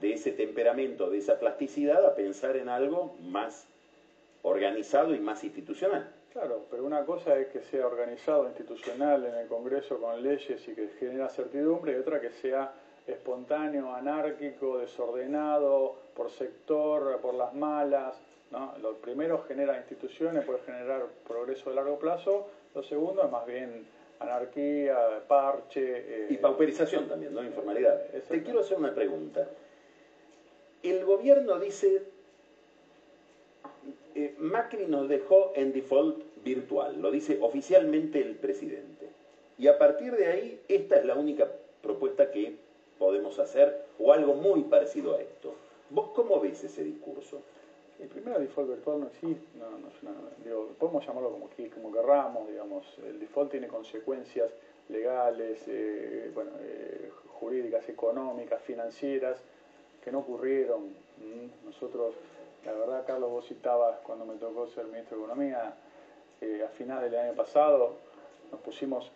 [0.00, 3.66] de ese temperamento, de esa plasticidad, a pensar en algo más
[4.42, 6.10] organizado y más institucional.
[6.32, 10.74] Claro, pero una cosa es que sea organizado, institucional en el Congreso con leyes y
[10.74, 12.72] que genera certidumbre, y otra que sea
[13.10, 18.16] espontáneo, anárquico, desordenado, por sector, por las malas.
[18.50, 18.72] ¿no?
[18.82, 22.48] Lo primero genera instituciones, puede generar progreso de largo plazo.
[22.74, 23.86] Lo segundo es más bien
[24.20, 26.24] anarquía, parche.
[26.24, 27.42] Eh, y pauperización también, ¿no?
[27.42, 28.00] Informalidad.
[28.28, 29.48] Te quiero hacer una pregunta.
[30.82, 32.02] El gobierno dice,
[34.14, 39.08] eh, Macri nos dejó en default virtual, lo dice oficialmente el presidente.
[39.58, 41.48] Y a partir de ahí, esta es la única
[41.82, 42.56] propuesta que
[43.00, 45.54] podemos hacer o algo muy parecido a esto.
[45.88, 47.40] ¿Vos cómo ves ese discurso?
[47.98, 53.50] El primer default virtual no existe, no, podemos llamarlo como, como querramos, digamos, el default
[53.50, 54.50] tiene consecuencias
[54.88, 59.38] legales, eh, bueno, eh, jurídicas, económicas, financieras,
[60.04, 60.88] que no ocurrieron.
[61.18, 62.14] Mm, nosotros,
[62.64, 65.74] la verdad, Carlos, vos citabas cuando me tocó ser ministro de Economía,
[66.40, 67.94] eh, a finales del año pasado,
[68.50, 69.10] nos pusimos,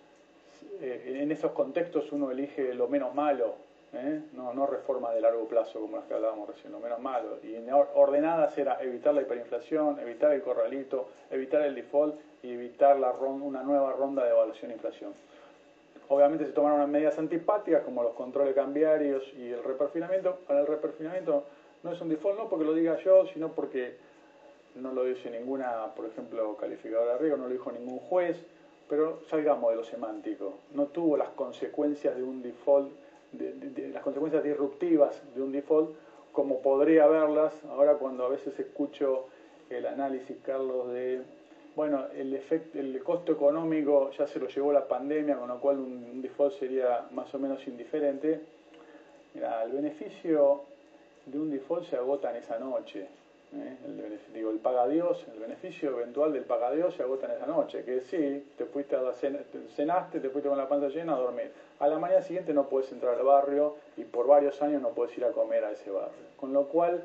[0.81, 3.64] en esos contextos uno elige lo menos malo,
[3.97, 4.23] ¿eh?
[4.33, 7.39] no, no reformas de largo plazo como las que hablábamos recién, lo menos malo.
[7.43, 7.57] Y
[7.95, 13.93] ordenadas era evitar la hiperinflación, evitar el corralito, evitar el default y evitar una nueva
[13.93, 15.13] ronda de evaluación e inflación.
[16.09, 20.37] Obviamente se tomaron medidas antipáticas como los controles cambiarios y el reperfinamiento.
[20.47, 21.45] Para el reperfinamiento
[21.83, 23.97] no es un default, no porque lo diga yo, sino porque
[24.75, 28.37] no lo dice ninguna, por ejemplo, calificadora de riesgo, no lo dijo ningún juez.
[28.89, 30.59] pero salgamos de lo semántico.
[30.75, 32.93] No tuvo las consecuencias de un default,
[33.39, 35.95] de, las consecuencias disruptivas de un default,
[36.33, 39.27] como podría haberlas ahora cuando a veces escucho
[39.71, 41.23] el análisis, Carlos, de,
[41.77, 45.79] bueno, el, efecto, el costo económico ya se lo llevó la pandemia, con lo cual
[45.79, 48.41] un, default sería más o menos indiferente.
[49.35, 50.63] Mira, el beneficio
[51.27, 53.07] de un default se agota en esa noche.
[53.61, 53.77] ¿Eh?
[53.85, 57.47] El, digo, el paga Dios, el beneficio eventual del paga Dios se agota en esa
[57.47, 57.85] noche.
[57.85, 61.51] Que sí, te fuiste a cenaste, te fuiste con la panza llena a dormir.
[61.79, 65.17] A la mañana siguiente no puedes entrar al barrio y por varios años no puedes
[65.17, 66.13] ir a comer a ese barrio.
[66.37, 67.03] Con lo cual,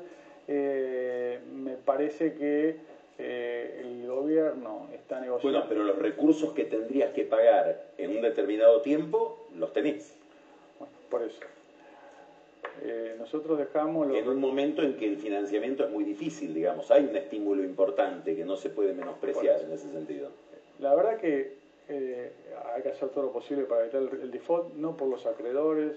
[0.48, 2.76] eh, me parece que
[3.18, 5.58] eh, el gobierno está negociando.
[5.58, 10.16] Bueno, pero los recursos que tendrías que pagar en un determinado tiempo, los tenés.
[10.78, 11.40] Bueno, por eso.
[12.82, 14.14] Eh, nosotros dejamos...
[14.14, 18.34] En un momento en que el financiamiento es muy difícil, digamos, hay un estímulo importante
[18.34, 20.30] que no se puede menospreciar en ese sentido.
[20.78, 22.32] La verdad que eh,
[22.74, 25.92] hay que hacer todo lo posible para evitar el, default, no por los acreedores,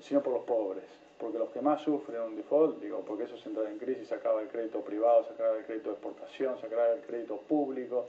[0.00, 0.84] sino por los pobres.
[1.18, 4.14] Porque los que más sufren un default, digo, porque eso se entra en crisis, se
[4.14, 8.06] acaba el crédito privado, se acaba el crédito de exportación, se acaba el crédito público.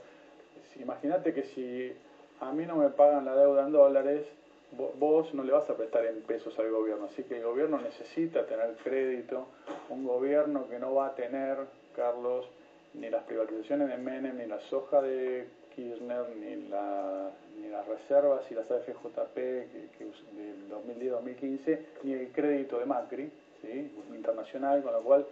[0.80, 1.92] Imagínate que si
[2.40, 4.26] a mí no me pagan la deuda en dólares,
[4.72, 8.46] vos no le vas a prestar en pesos al gobierno, así que el gobierno necesita
[8.46, 9.46] tener crédito,
[9.88, 11.56] un gobierno que no va a tener,
[11.96, 12.46] Carlos,
[12.94, 18.50] ni las privatizaciones de Menem, ni la soja de Kirchner, ni, la, ni las reservas
[18.50, 20.04] y las AFJP que,
[20.36, 23.30] del 2010-2015, ni el crédito de Macri,
[23.62, 23.92] ¿sí?
[24.14, 25.26] internacional, con lo cual,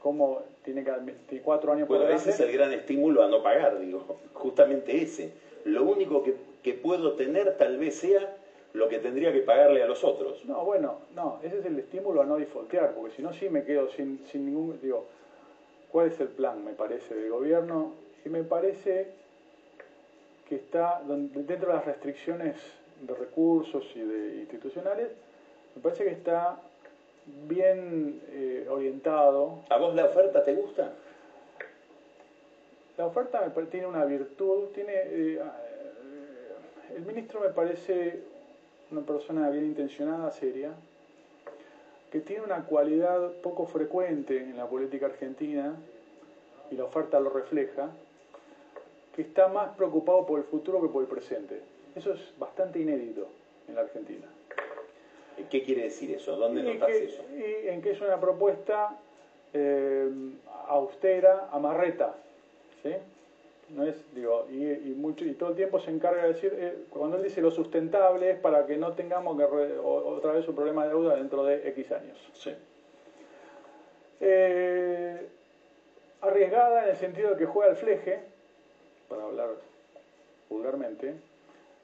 [0.00, 4.18] ¿cómo tiene que 24 años Bueno, ese es el gran estímulo a no pagar, digo,
[4.34, 5.32] justamente ese.
[5.64, 8.36] Lo único que, que puedo tener tal vez sea
[8.76, 10.44] lo que tendría que pagarle a los otros.
[10.44, 13.64] No, bueno, no, ese es el estímulo a no defaultear, porque si no, sí me
[13.64, 14.78] quedo sin, sin ningún.
[14.82, 15.06] Digo,
[15.90, 17.92] ¿cuál es el plan, me parece, del gobierno?
[18.24, 19.08] Y me parece
[20.46, 22.56] que está dentro de las restricciones
[23.00, 25.08] de recursos y de institucionales,
[25.74, 26.58] me parece que está
[27.48, 29.60] bien eh, orientado.
[29.70, 30.92] ¿A vos la oferta te gusta?
[32.98, 35.40] La oferta me tiene una virtud, tiene eh,
[36.94, 38.35] el ministro me parece
[38.90, 40.72] una persona bien intencionada, seria,
[42.10, 45.76] que tiene una cualidad poco frecuente en la política argentina,
[46.70, 47.90] y la oferta lo refleja,
[49.14, 51.60] que está más preocupado por el futuro que por el presente.
[51.94, 53.26] Eso es bastante inédito
[53.68, 54.26] en la Argentina.
[55.50, 56.36] ¿Qué quiere decir eso?
[56.36, 57.22] ¿Dónde notas eso?
[57.34, 58.98] Y en que es una propuesta
[59.52, 60.10] eh,
[60.68, 62.14] austera, amarreta.
[62.82, 62.90] ¿sí?
[63.70, 67.16] No es digo y, mucho y todo el tiempo se encarga de decir eh, cuando
[67.16, 70.90] él dice lo sustentable es para que no tengamos que otra vez un problema de
[70.90, 72.52] deuda dentro de x años sí.
[74.20, 75.26] Eh,
[76.20, 78.20] arriesgada en el sentido de que juega al fleje
[79.08, 79.50] para hablar
[80.48, 81.14] vulgarmente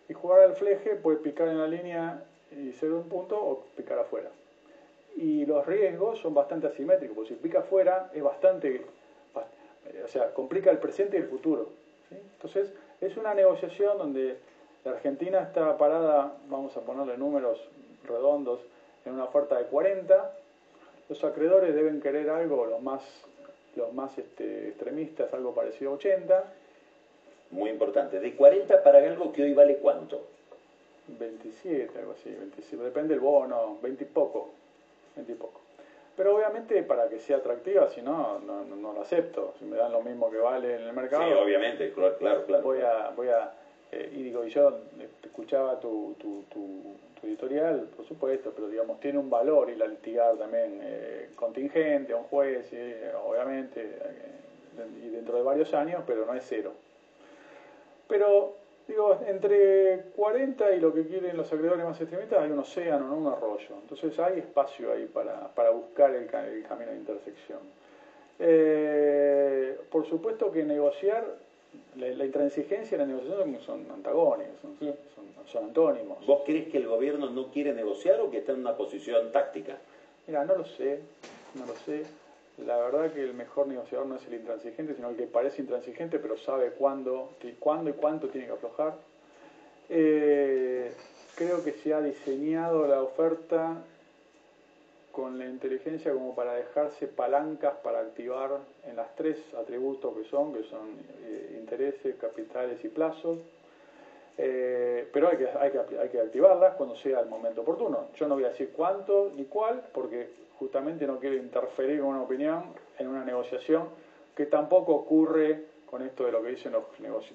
[0.08, 3.98] y jugar al fleje puede picar en la línea y ser un punto o picar
[3.98, 4.30] afuera
[5.16, 8.86] y los riesgos son bastante asimétricos porque si pica afuera es bastante
[10.04, 11.68] o sea, complica el presente y el futuro.
[12.10, 14.36] Entonces, es una negociación donde
[14.84, 17.58] la Argentina está parada, vamos a ponerle números
[18.04, 18.60] redondos,
[19.04, 20.32] en una oferta de 40,
[21.08, 23.02] los acreedores deben querer algo, los más,
[23.76, 26.44] los más este, extremistas, algo parecido a 80.
[27.50, 30.22] Muy importante, de 40 para algo que hoy vale cuánto?
[31.08, 34.50] 27, algo así, 27, depende del bono, 20 y poco,
[35.16, 35.61] 20 y poco.
[36.16, 39.54] Pero obviamente para que sea atractiva, si no, no, no, lo acepto.
[39.58, 41.24] Si me dan lo mismo que vale en el mercado.
[41.24, 42.62] Sí, obviamente, claro, claro.
[42.62, 43.52] Voy a, voy a
[43.92, 44.80] eh, y digo, y yo
[45.22, 50.36] escuchaba tu, tu, tu, editorial, por supuesto, pero digamos, tiene un valor y la litigar
[50.36, 52.68] también eh, contingente a un juez,
[53.24, 56.72] obviamente, eh, y dentro de varios años, pero no es cero.
[58.08, 58.56] Pero
[58.88, 63.16] Digo, entre 40 y lo que quieren los acreedores más extremistas hay un océano, no
[63.16, 63.76] un arroyo.
[63.80, 67.60] Entonces hay espacio ahí para, para buscar el, camino de intersección.
[68.38, 71.24] Eh, por supuesto que negociar,
[71.96, 74.94] la, intransigencia y la negociación son antagónicos, son,
[75.46, 76.26] son, antónimos.
[76.26, 79.78] ¿Vos crees que el gobierno no quiere negociar o que está en una posición táctica?
[80.26, 81.00] Mira, no lo sé,
[81.54, 82.02] no lo sé.
[82.58, 86.18] La verdad que el mejor negociador no es el intransigente, sino el que parece intransigente
[86.18, 88.94] pero sabe cuándo, cuándo y cuánto tiene que aflojar.
[89.88, 90.92] Eh,
[91.34, 93.82] creo que se ha diseñado la oferta
[95.12, 100.54] con la inteligencia como para dejarse palancas para activar en las tres atributos que son,
[100.54, 100.88] que son
[101.24, 103.38] eh, intereses, capitales y plazos.
[104.38, 108.08] Eh, pero hay que, hay, que, hay que activarlas cuando sea el momento oportuno.
[108.16, 110.28] Yo no voy a decir cuánto ni cuál, porque
[110.58, 113.88] justamente no quiere interferir con una opinión en una negociación
[114.34, 116.84] que tampoco ocurre con esto de lo que dicen los,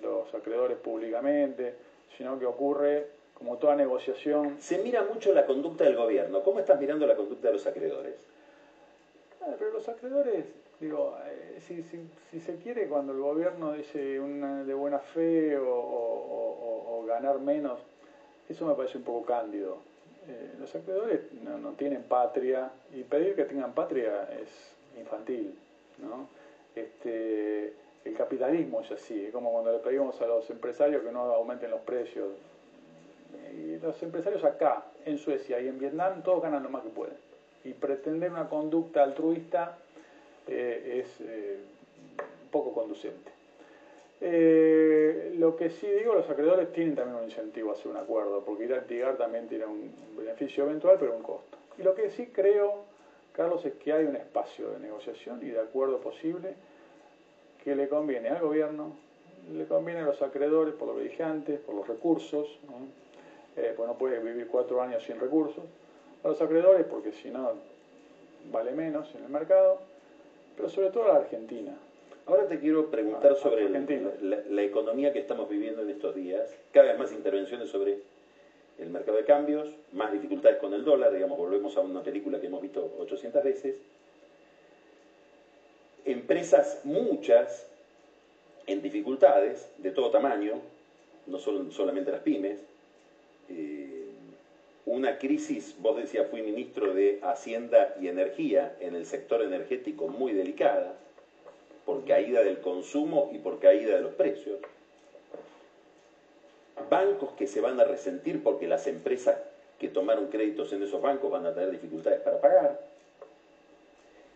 [0.02, 1.76] los acreedores públicamente,
[2.18, 4.56] sino que ocurre como toda negociación.
[4.60, 6.42] Se mira mucho la conducta del gobierno.
[6.42, 8.16] ¿Cómo estás mirando la conducta de los acreedores?
[9.42, 10.46] Ah, pero los acreedores,
[10.80, 17.04] digo, eh, si, si, se quiere, cuando el gobierno dice una de buena fe o,
[17.08, 17.80] ganar menos,
[18.50, 19.78] eso me parece un poco cándido.
[20.28, 24.50] Eh, los acreedores no, no, tienen patria y pedir que tengan patria es
[25.00, 25.58] infantil,
[26.00, 26.28] ¿no?
[26.76, 27.74] Este,
[28.04, 31.72] el capitalismo es así, es como cuando le pedimos a los empresarios que no aumenten
[31.72, 32.30] los precios.
[33.56, 37.16] Y los empresarios acá, en Suecia y en Vietnam, todos ganan lo más que pueden.
[37.64, 39.78] Y pretender una conducta altruista
[40.48, 41.58] eh, es eh,
[42.52, 43.38] poco conducente.
[44.20, 48.44] Eh, lo que sí digo, los acreedores tienen también un incentivo a hacer un acuerdo,
[48.44, 51.58] porque ir a litigar también tiene un beneficio eventual, pero un costo.
[51.78, 52.84] Y lo que sí creo,
[53.34, 56.56] Carlos, es que hay un espacio de negociación y de acuerdo posible
[57.64, 58.94] que le conviene al gobierno,
[59.54, 62.60] le conviene a los acreedores, por lo que dije antes, por los recursos,
[63.56, 65.64] eh, pues no puede vivir cuatro años sin recursos,
[66.24, 67.52] a los acreedores porque si no
[68.52, 69.80] vale menos en el mercado,
[70.58, 71.78] pero sobre todo a la Argentina.
[72.26, 77.00] Ahora te quiero preguntar sobre la, economía que estamos viviendo en estos días, cada vez
[77.00, 78.00] más intervenciones sobre
[78.80, 82.48] el mercado de cambios, más dificultades con el dólar, digamos, volvemos a una película que
[82.48, 83.82] hemos visto 800 veces,
[86.04, 87.66] empresas muchas
[88.66, 90.56] en dificultades de todo tamaño,
[91.28, 92.60] no solo, solamente las pymes,
[93.50, 94.07] eh,
[94.88, 100.34] una crisis, vos decías, fui ministro de Hacienda y Energía en el sector energético muy
[100.34, 100.96] delicada,
[101.86, 104.60] por caída del consumo y por caída de los precios.
[106.90, 109.38] Bancos que se van a resentir porque las empresas
[109.78, 112.80] que tomaron créditos en esos bancos van a tener dificultades para pagar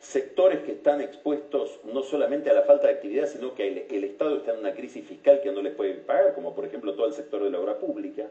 [0.02, 4.38] sectores que están expuestos no solamente a la falta de actividad, sino que el, Estado
[4.38, 7.14] está en una crisis fiscal que no les puede pagar, como por ejemplo todo el
[7.14, 8.28] sector de la obra pública.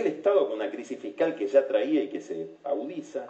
[0.00, 3.26] El Estado con una crisis fiscal que ya traía y que se agudiza.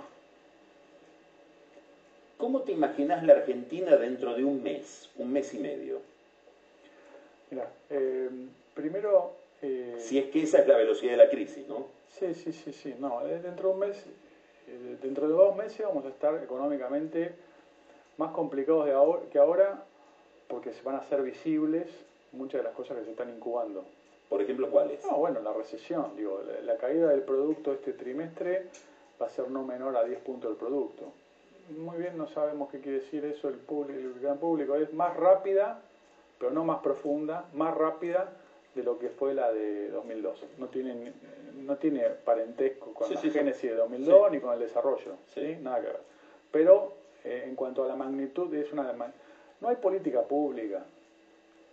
[2.39, 6.01] ¿Cómo te imaginas la Argentina dentro de un mes, un mes y medio?
[7.51, 8.29] Mira, eh,
[8.75, 9.33] primero...
[9.63, 11.87] Eh, si es que esa es la velocidad de la crisis, ¿no?
[12.09, 12.95] Sí, sí, sí, sí.
[12.99, 14.05] No, eh, dentro de un mes
[14.67, 17.35] eh, dentro de dos meses vamos a estar económicamente
[18.17, 19.85] más complicados de que ahora
[20.49, 21.87] porque se van a hacer visibles
[22.33, 23.85] muchas de las cosas que se están incubando.
[24.29, 25.05] Por ejemplo, ¿cuáles?
[25.05, 26.17] No, bueno, la recesión.
[26.17, 28.69] Digo, la, caída del producto este trimestre
[29.21, 31.13] va a ser no menor a 10 puntos del producto.
[31.79, 34.75] Muy bien, no sabemos qué quiere decir eso el, público, el gran público.
[34.77, 35.81] Es más rápida,
[36.39, 38.33] pero no más profunda, más rápida
[38.75, 40.45] de lo que fue la de 2002.
[40.59, 41.13] No tiene,
[41.55, 45.57] no tiene parentesco con la génesis de 2002 ni con el desarrollo, ¿sí?
[45.61, 46.01] nada que ver.
[46.51, 46.93] Pero
[47.25, 48.93] eh, en cuanto a la magnitud, es una
[49.61, 50.85] no hay política pública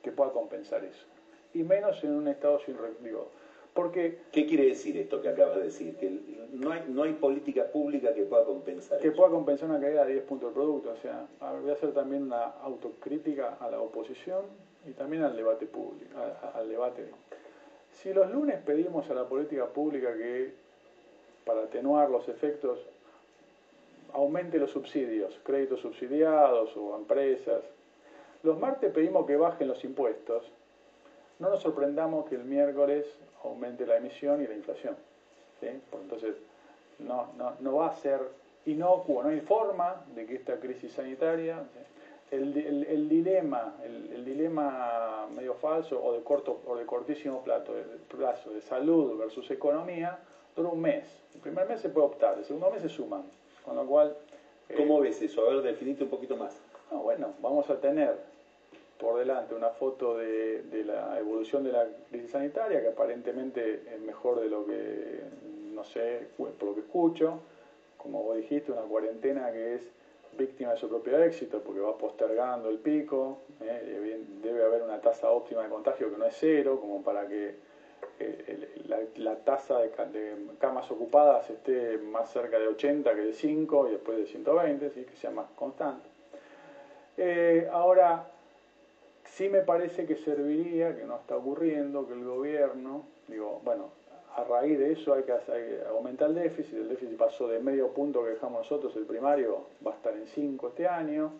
[0.02, 1.06] que pueda compensar eso.
[1.54, 2.78] Y menos en un Estado sin...
[3.04, 3.30] Digo,
[3.74, 5.96] porque, ¿Qué quiere decir esto que acabas de decir?
[5.96, 6.12] Que
[6.52, 10.14] no hay, no hay política pública que pueda compensar Que pueda compensar una caída de
[10.14, 10.92] 10 puntos del producto.
[10.92, 11.26] O sea,
[11.62, 14.44] voy a hacer también una autocrítica a la oposición
[14.86, 16.18] y también al debate público,
[16.54, 17.06] al debate.
[17.94, 20.54] Si los lunes pedimos a la política pública que,
[21.46, 22.80] para atenuar los efectos,
[24.14, 27.64] aumente los subsidios, créditos subsidiados o empresas,
[28.44, 30.44] los martes pedimos que bajen los impuestos,
[31.42, 33.06] no nos sorprendamos que el miércoles
[33.44, 34.96] aumente la emisión y la inflación.
[35.62, 36.36] Entonces,
[37.00, 38.20] no, no, no va a ser
[38.66, 41.64] inocuo, no hay forma de que esta crisis sanitaria
[42.32, 47.74] el, el, dilema, el, dilema medio falso o de corto o de cortísimo plazo,
[48.08, 50.18] plazo de salud versus economía
[50.56, 51.04] dura un mes.
[51.36, 53.24] El primer mes se puede optar, el segundo mes se suman,
[53.66, 54.16] con lo cual.
[54.70, 55.46] Eh, ¿Cómo ves eso?
[55.46, 56.58] A ver, definite un poquito más.
[56.90, 58.18] No, bueno, vamos a tener
[59.02, 64.40] por delante una foto de, la evolución de la crisis sanitaria que aparentemente es mejor
[64.40, 65.22] de lo que
[65.74, 67.40] no sé, por lo que escucho.
[67.98, 69.92] Como vos dijiste, una cuarentena que es
[70.38, 75.32] víctima de su propio éxito porque va postergando el pico, eh, debe haber una tasa
[75.32, 77.56] óptima de contagio que no es cero, como para que
[78.20, 78.84] eh,
[79.18, 79.92] la, tasa de,
[80.60, 85.04] camas ocupadas esté más cerca de 80 que de 5 y después de 120, ¿sí?
[85.06, 86.08] que sea más constante.
[87.18, 88.31] Eh, ahora,
[89.32, 93.90] sí me parece que serviría, que no está ocurriendo, que el gobierno, digo, bueno,
[94.36, 95.34] a raíz de eso hay que,
[95.90, 96.74] aumentar el déficit.
[96.74, 100.28] El déficit pasó de medio punto que dejamos nosotros, el primario va a estar en
[100.28, 101.34] 5 este año.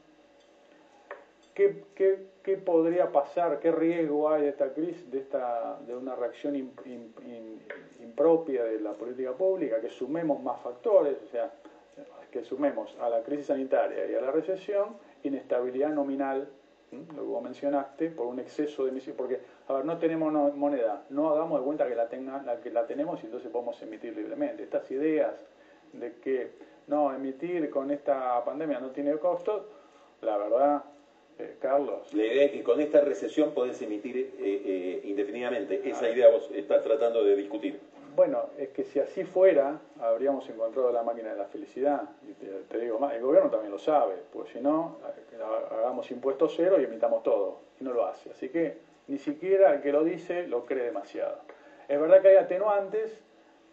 [1.54, 3.60] ¿Qué, podría pasar?
[3.60, 9.34] ¿Qué riesgo hay de esta crisis, de, esta, de una reacción impropia de la política
[9.34, 9.80] pública?
[9.80, 11.52] Que sumemos más factores, o sea,
[12.32, 16.48] que sumemos a la crisis sanitaria y a la recesión inestabilidad nominal
[16.92, 21.04] lo que vos mencionaste, por un exceso de emisión, porque, a ver, no tenemos moneda,
[21.10, 24.16] no hagamos de cuenta que la, tenga, la, que la tenemos y entonces podemos emitir
[24.16, 24.64] libremente.
[24.64, 25.34] Estas ideas
[25.94, 26.52] de que,
[26.88, 29.68] no, emitir con esta pandemia no tiene costo,
[30.22, 30.84] la verdad,
[31.40, 32.14] eh, Carlos.
[32.14, 35.82] La idea es que con esta recesión podés emitir eh, eh, indefinidamente.
[35.90, 37.80] Esa idea vos estás tratando de discutir.
[38.16, 42.02] Bueno, es que si así fuera, habríamos encontrado la máquina de la felicidad.
[42.30, 44.98] Y te, digo más, el gobierno también lo sabe, pues si no,
[45.72, 47.60] hagamos impuestos cero y emitamos todo.
[47.80, 48.32] Y no lo hace.
[48.32, 51.40] Así que ni siquiera el que lo dice lo cree demasiado.
[51.88, 53.18] Es verdad que hay atenuantes,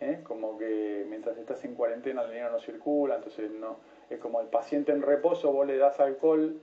[0.01, 0.21] ¿eh?
[0.23, 3.77] como que mientras estás en cuarentena el dinero no circula, entonces no
[4.11, 6.61] es como el paciente en reposo, vos le das alcohol,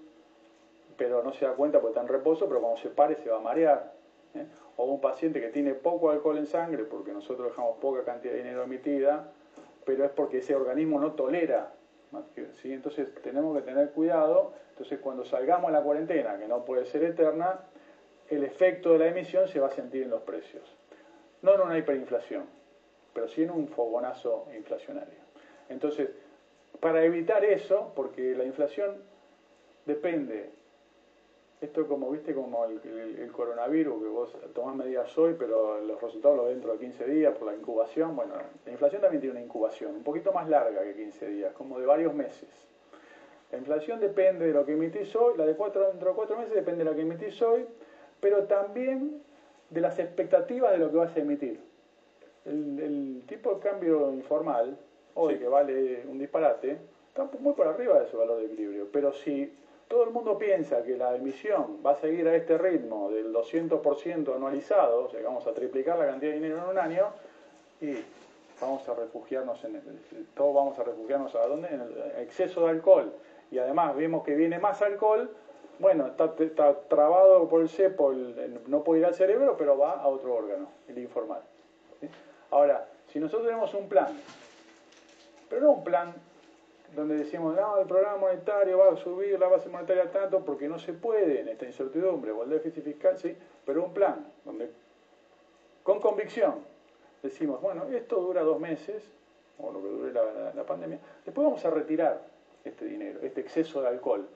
[0.98, 3.38] pero no se da cuenta porque está en reposo, pero cuando se pare se va
[3.38, 3.94] a marear.
[4.34, 4.46] ¿eh?
[4.78, 8.40] O un paciente que tiene poco alcohol en sangre, porque nosotros dejamos poca cantidad de
[8.40, 9.32] dinero emitida,
[9.86, 11.72] pero es porque ese organismo no tolera.
[12.62, 12.74] ¿sí?
[12.74, 14.54] Entonces tenemos que tener cuidado.
[14.72, 17.62] Entonces cuando salgamos a la cuarentena, que no puede ser eterna,
[18.30, 20.64] el efecto de la emisión se va a sentir en los precios.
[21.42, 22.44] No en una hiperinflación,
[23.14, 25.20] pero sí en un fogonazo inflacionario.
[25.70, 26.10] Entonces,
[26.80, 29.02] para evitar eso, porque la inflación
[29.86, 30.50] depende
[31.62, 36.50] esto como, viste, como el, coronavirus, que vos tomás medidas hoy, pero los resultados los
[36.50, 38.16] dentro de 15 días por la incubación.
[38.16, 38.34] Bueno,
[38.66, 41.86] la inflación también tiene una incubación, un poquito más larga que 15 días, como de
[41.86, 42.50] varios meses.
[43.52, 46.54] La inflación depende de lo que emitís hoy, la de cuatro, dentro de cuatro meses
[46.54, 47.66] depende de lo que emitís hoy,
[48.20, 49.22] pero también
[49.70, 51.60] de las expectativas de lo que vas a emitir.
[52.46, 54.78] El, tipo de cambio informal,
[55.16, 56.78] hoy que vale un disparate,
[57.08, 59.52] está muy por arriba de su valor de equilibrio, pero si
[59.88, 64.36] todo el mundo piensa que la emisión va a seguir a este ritmo del 200%
[64.36, 67.08] anualizado, o sea, vamos a triplicar la cantidad de dinero en un año,
[67.82, 67.96] y
[68.60, 71.68] vamos a refugiarnos en el, todos vamos a refugiarnos a dónde?
[71.68, 73.14] En el exceso de alcohol.
[73.52, 75.30] Y además vemos que viene más alcohol,
[75.80, 76.34] bueno, está,
[76.88, 78.14] trabado por el cepo,
[78.68, 81.42] no puede ir al cerebro, pero va a otro órgano, el informal.
[82.50, 84.08] Ahora, si nosotros tenemos un plan,
[85.50, 86.14] pero no un plan
[86.96, 90.80] donde decimos, no, el programa monetario va a subir la base monetaria tanto porque no
[90.80, 93.36] se puede en esta incertidumbre o el déficit fiscal, sí,
[93.66, 94.70] pero un plan donde
[95.84, 96.56] con convicción
[97.22, 99.04] decimos, bueno, esto dura dos meses,
[99.60, 102.22] o lo que dure la, pandemia, después vamos a retirar
[102.64, 104.28] este dinero, este exceso de alcohol.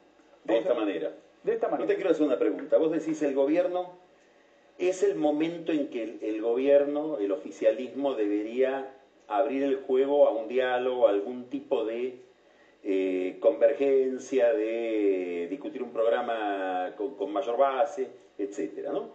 [0.44, 1.12] De esta manera.
[1.44, 1.86] De esta manera.
[1.86, 2.78] Yo te quiero hacer una pregunta.
[2.78, 3.94] Vos decís, el gobierno,
[4.78, 8.94] es el momento en que el gobierno, el oficialismo, debería
[9.28, 12.20] abrir el juego a un diálogo, a algún tipo de
[12.84, 18.08] eh, convergencia, de discutir un programa con, mayor base,
[18.38, 19.10] etcétera, ¿no?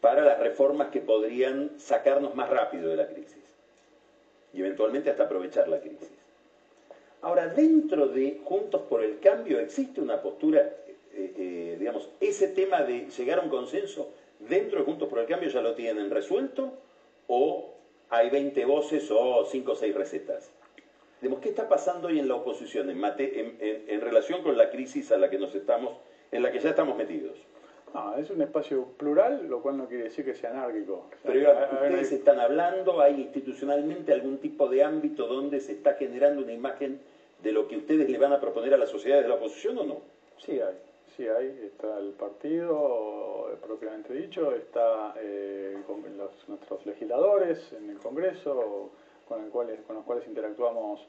[0.00, 3.42] Para las reformas que podrían sacarnos más rápido de la crisis
[4.52, 6.10] y eventualmente hasta aprovechar la crisis.
[7.22, 12.82] Ahora, dentro de Juntos por el Cambio existe una postura, eh, eh, digamos, ese tema
[12.82, 16.72] de llegar a un consenso dentro de Juntos por el Cambio ya lo tienen resuelto
[17.26, 17.72] o
[18.10, 20.50] hay 20 voces o 5 o 6 recetas.
[21.20, 23.02] ¿Qué está pasando hoy en la oposición en,
[23.60, 25.96] en, relación con la crisis a la que nos estamos,
[26.30, 27.36] en la que ya estamos metidos?
[27.94, 31.08] Ah, es un espacio plural, lo cual no quiere decir que sea anárquico.
[31.24, 36.52] Pero ustedes están hablando, ¿hay institucionalmente algún tipo de ámbito donde se está generando una
[36.52, 37.00] imagen
[37.42, 39.84] de lo que ustedes le van a proponer a la sociedad de la oposición o
[39.84, 40.00] no?
[40.38, 40.74] Sí hay,
[41.16, 41.60] sí hay.
[41.64, 46.02] Está el partido, propiamente dicho, está eh, con
[46.48, 48.90] nuestros legisladores en el Congreso,
[49.26, 51.06] con, el cual, con los cuales interactuamos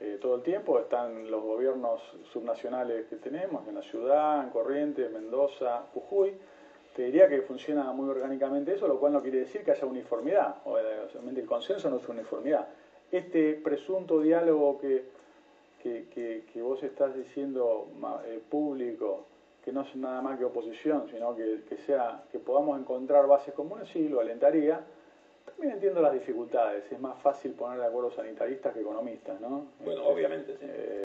[0.00, 0.78] eh, todo el tiempo.
[0.78, 2.00] Están los gobiernos
[2.32, 6.34] subnacionales que tenemos, en la ciudad, en Corrientes, Mendoza, Jujuy.
[6.94, 10.56] Te diría que funciona muy orgánicamente eso, lo cual no quiere decir que haya uniformidad.
[10.64, 12.68] Obviamente el consenso no es uniformidad.
[13.10, 15.04] Este presunto diálogo que,
[15.82, 17.88] que, que, vos estás diciendo
[18.26, 19.26] eh, público,
[19.64, 23.54] que no es nada más que oposición, sino que, que, sea, que podamos encontrar bases
[23.54, 24.84] comunes, sí, lo alentaría
[25.50, 29.66] también entiendo las dificultades, es más fácil poner de acuerdo sanitaristas que economistas, ¿no?
[29.84, 30.64] Bueno, obviamente, sí.
[30.68, 30.96] Eh,